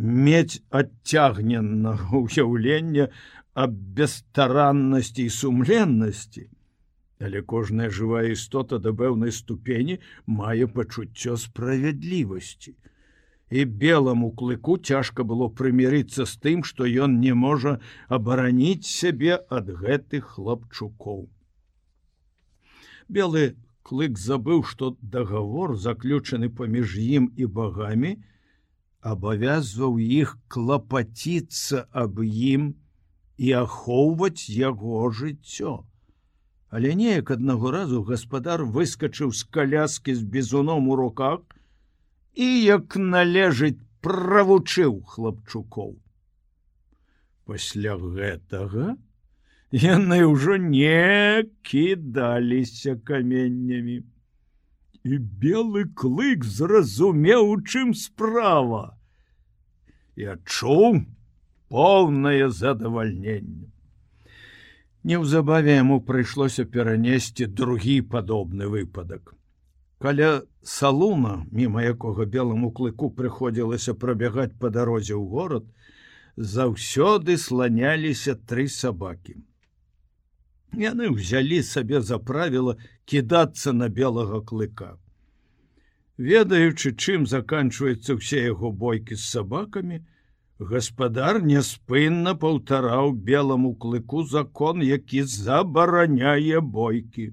мець 0.00 0.64
адцягненнага 0.72 2.24
ўяўлення 2.24 3.12
аб 3.52 3.76
бестараннасці 4.00 5.28
і 5.28 5.34
сумленнасці 5.44 6.48
Але 7.20 7.40
кожная 7.42 7.88
жывая 7.88 8.32
істота 8.32 8.78
да 8.78 8.92
пэўнай 8.92 9.32
ступені 9.32 9.98
мае 10.26 10.66
пачуццё 10.68 11.36
справядлівасці. 11.40 12.74
І 13.50 13.64
белому 13.64 14.32
клыку 14.32 14.76
цяжка 14.76 15.24
было 15.24 15.48
прымірыцца 15.48 16.26
з 16.26 16.34
тым, 16.42 16.64
што 16.64 16.84
ён 16.84 17.20
не 17.20 17.32
можа 17.32 17.78
абараніць 18.08 18.90
сябе 18.90 19.38
ад 19.48 19.70
гэтых 19.70 20.34
хлапчукоў. 20.34 21.28
Белы 23.08 23.54
клык 23.86 24.18
забыў, 24.18 24.64
што 24.66 24.96
дагавор, 25.00 25.76
заключаны 25.78 26.50
паміж 26.50 26.98
ім 26.98 27.30
і 27.38 27.46
багамі, 27.46 28.16
абавязваў 29.00 30.00
іх 30.02 30.36
клапаціцца 30.50 31.86
аб 31.94 32.18
ім 32.26 32.74
і 33.38 33.52
ахоўваць 33.62 34.50
яго 34.50 35.06
жыццё. 35.14 35.86
Але 36.70 36.94
неяк 36.98 37.30
аднаго 37.30 37.70
разу 37.70 38.02
гаспадар 38.02 38.64
выскачыў 38.64 39.32
з 39.32 39.46
каляскі 39.54 40.14
з 40.14 40.22
бізуном 40.22 40.88
у 40.88 40.96
руках 40.98 41.40
і 42.34 42.48
як 42.64 42.96
належыць 42.96 43.78
правучыў 44.02 44.98
хлапчукоў. 45.14 45.94
Пасля 47.46 47.94
гэтага 47.94 48.96
яны 49.70 50.18
ўжо 50.26 50.58
не 50.58 51.46
кідаліся 51.62 52.98
каменнямі. 52.98 54.02
І 55.06 55.18
белы 55.22 55.86
клык 55.94 56.42
зразумеў, 56.42 57.62
чым 57.62 57.94
справа 57.94 58.98
і 60.16 60.34
адчуў 60.34 61.06
поўнае 61.70 62.50
задавальненне. 62.50 63.70
Неўзабаве 65.06 65.74
яму 65.76 65.96
прыйшлося 66.06 66.64
перанесці 66.76 67.46
другі 67.58 68.00
падобны 68.14 68.66
выпадак. 68.70 69.36
Каля 70.02 70.30
салуна, 70.62 71.34
мімо 71.52 71.84
якога 71.90 72.26
белому 72.26 72.70
клыку 72.78 73.10
прыходзілася 73.20 73.94
прабягаць 73.94 74.58
па 74.64 74.70
дарозе 74.76 75.14
ў 75.14 75.24
горад, 75.34 75.68
заўсёды 76.54 77.36
сланяліся 77.38 78.34
тры 78.34 78.66
сабакі. 78.68 79.36
Яны 80.74 81.08
ўзялі 81.14 81.62
сабе 81.62 82.02
за 82.02 82.18
правіла 82.18 82.76
кідацца 83.06 83.72
на 83.72 83.88
белага 83.88 84.42
клыка. 84.42 84.98
Ведаючы, 86.18 86.96
чым 86.98 87.30
заканчваюцца 87.30 88.18
ўсе 88.18 88.42
яго 88.42 88.74
бойкі 88.74 89.14
з 89.14 89.22
сабакамі, 89.22 90.02
Гаспадар 90.58 91.42
няспынна 91.44 92.32
паўтараў 92.34 93.12
белому 93.12 93.74
клыку 93.74 94.22
закон, 94.24 94.80
які 94.82 95.22
забараняе 95.22 96.60
бойкі. 96.60 97.32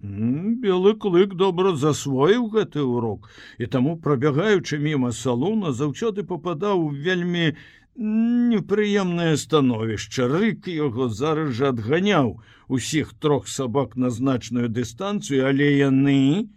Белы 0.00 0.94
клык 0.96 1.34
добра 1.36 1.74
засвоіў 1.76 2.46
гэты 2.54 2.80
урок 2.80 3.28
і 3.58 3.66
таму 3.66 3.98
прабягаючы 4.00 4.78
міма 4.80 5.12
салуна 5.12 5.72
заўсёды 5.76 6.24
пападаў 6.24 6.88
вельмі 6.88 7.52
непрыемнае 8.00 9.36
становішча 9.36 10.28
рык 10.32 10.72
яго 10.72 11.10
зараз 11.12 11.52
жа 11.58 11.74
адганяў 11.76 12.40
усіх 12.68 13.12
трох 13.20 13.44
сабак 13.48 13.96
на 13.96 14.08
значную 14.08 14.72
дыстанцыю 14.72 15.44
але 15.52 15.68
яны 15.76 16.48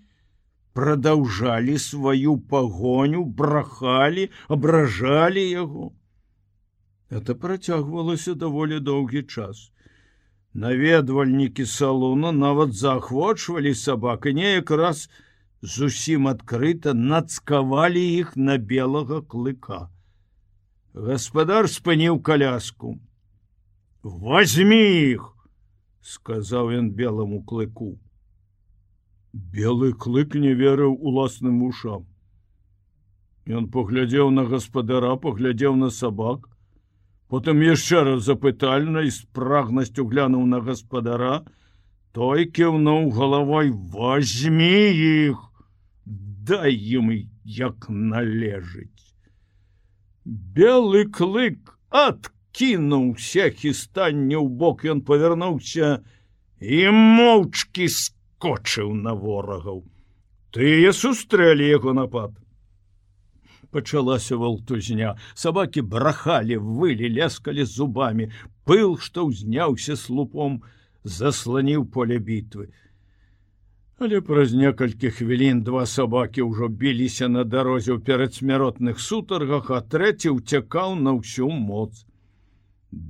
продолжалі 0.73 1.77
сваю 1.77 2.37
пагоню 2.53 3.25
брахалі 3.25 4.29
абражалі 4.47 5.49
яго 5.49 5.91
это 7.09 7.35
працягвалася 7.35 8.33
даволі 8.45 8.79
доўгі 8.79 9.23
час 9.23 9.69
наведвальнікі 10.53 11.65
салуна 11.65 12.31
нават 12.31 12.73
заахвочвалі 12.73 13.73
сабак 13.73 14.25
і 14.29 14.33
неяк 14.39 14.71
раз 14.71 15.09
зусім 15.63 16.27
адкрыта 16.27 16.93
нацкавалі 16.93 18.03
іх 18.19 18.35
на 18.35 18.57
белага 18.57 19.21
клыка. 19.33 19.87
Гаспадар 20.93 21.69
спыніў 21.71 22.19
каляску. 22.21 22.99
Возьми 24.03 24.83
іх, 25.15 25.29
сказаў 26.01 26.75
ён 26.77 26.91
белому 26.91 27.41
клыку. 27.47 27.95
Белы 29.33 29.93
клык 29.93 30.35
не 30.35 30.53
верыў 30.53 30.93
уласным 30.93 31.63
ушам. 31.63 32.05
Ён 33.49 33.67
паглядзеў 33.67 34.29
на 34.31 34.45
гаспадара, 34.45 35.15
паглядзеў 35.17 35.75
на 35.75 35.89
сабак, 35.89 36.47
потым 37.33 37.61
яшчэ 37.65 38.03
раз 38.05 38.25
запытальна 38.29 39.01
і 39.07 39.11
з 39.13 39.25
прагнасцю 39.33 40.05
глянуў 40.05 40.45
на 40.49 40.59
гаспадара 40.61 41.41
той 42.13 42.45
кіўнуў 42.45 43.09
галавой 43.15 43.71
возьми 43.93 44.75
іх 45.05 45.39
дай 46.49 46.77
ім 46.77 47.09
як 47.57 47.89
належыць 47.89 49.07
белы 50.59 51.05
клык 51.17 51.73
адкінуўся 51.89 53.49
хістанне 53.49 54.37
ў 54.37 54.47
бок 54.61 54.85
ён 54.93 55.01
павярнуўся 55.09 55.89
і 56.61 56.83
моўчкі 56.93 57.89
скочыў 58.43 58.93
на 58.93 59.13
ворагаў. 59.15 59.83
Тыя 60.51 60.91
сустрэлі 60.91 61.63
яго 61.63 61.93
напад. 61.95 62.35
Пачалася 63.71 64.35
валтузня. 64.37 65.15
Сабакі 65.33 65.81
брахалі 65.81 66.57
вылі 66.59 67.07
ляскалі 67.07 67.63
зубамі. 67.63 68.29
Пыл 68.67 68.99
што 68.99 69.25
ўзняўся 69.31 69.95
слупом 69.95 70.61
засланіў 71.03 71.87
поле 71.87 72.19
бітвы. 72.19 72.67
Але 74.03 74.19
праз 74.19 74.51
некалькі 74.51 75.09
хвілін 75.15 75.63
два 75.63 75.85
сабакі 75.87 76.43
ўжо 76.43 76.67
біліся 76.67 77.31
на 77.31 77.47
дарозе 77.47 77.95
ў 77.95 78.03
перадсмяротных 78.03 78.99
сутаргах 78.99 79.71
а 79.71 79.79
трэці 79.79 80.35
ўцякаў 80.35 80.99
на 80.99 81.15
ўсю 81.15 81.47
моц 81.47 82.03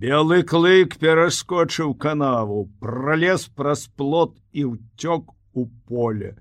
белы 0.03 0.43
клык 0.53 0.95
пераскочыў 1.01 1.93
канаву 2.05 2.63
пролез 2.84 3.49
праз 3.59 3.88
плот 3.99 4.38
і 4.51 4.71
ўцёк 4.71 5.36
у 5.53 5.67
поле 5.89 6.36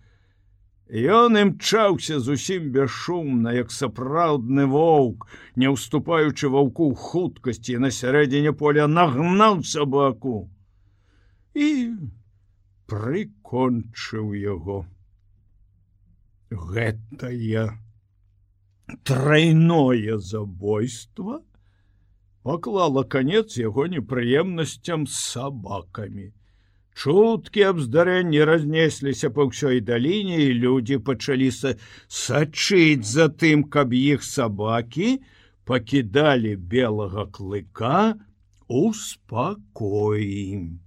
Ён 0.92 1.38
імчаўся 1.40 2.20
зусім 2.20 2.68
бесшумна, 2.72 3.52
як 3.56 3.70
сапраўдны 3.72 4.66
воўк, 4.68 5.24
не 5.56 5.70
ўступаючы 5.72 6.50
ваўку 6.52 6.92
хуткасці 6.92 7.78
на 7.80 7.88
сярэдзіне 7.88 8.52
поля 8.52 8.84
нагнаў 8.92 9.62
сабаку 9.64 10.50
і 11.56 11.68
прыкончыў 12.92 14.36
яго. 14.36 14.84
Гэтае 16.52 17.64
тройное 19.08 20.18
забойство 20.20 21.40
паклала 22.42 23.04
канец 23.04 23.56
яго 23.58 23.86
непрыемнасцям 23.94 25.06
з 25.06 25.18
сабакамі. 25.18 26.32
Чуткі 26.92 27.62
аб 27.72 27.80
здарэнні 27.80 28.44
разнесліся 28.44 29.30
па 29.32 29.48
ўсёй 29.48 29.80
даліне 29.80 30.38
і 30.44 30.58
людзі 30.64 30.98
пачалі 31.00 31.48
сачыць 31.52 33.08
за 33.08 33.28
тым, 33.32 33.64
каб 33.64 33.96
іх 33.96 34.26
сабакі 34.26 35.22
пакідалі 35.64 36.56
белага 36.56 37.24
клыка 37.32 38.20
у 38.68 38.92
спакоі. 38.92 40.81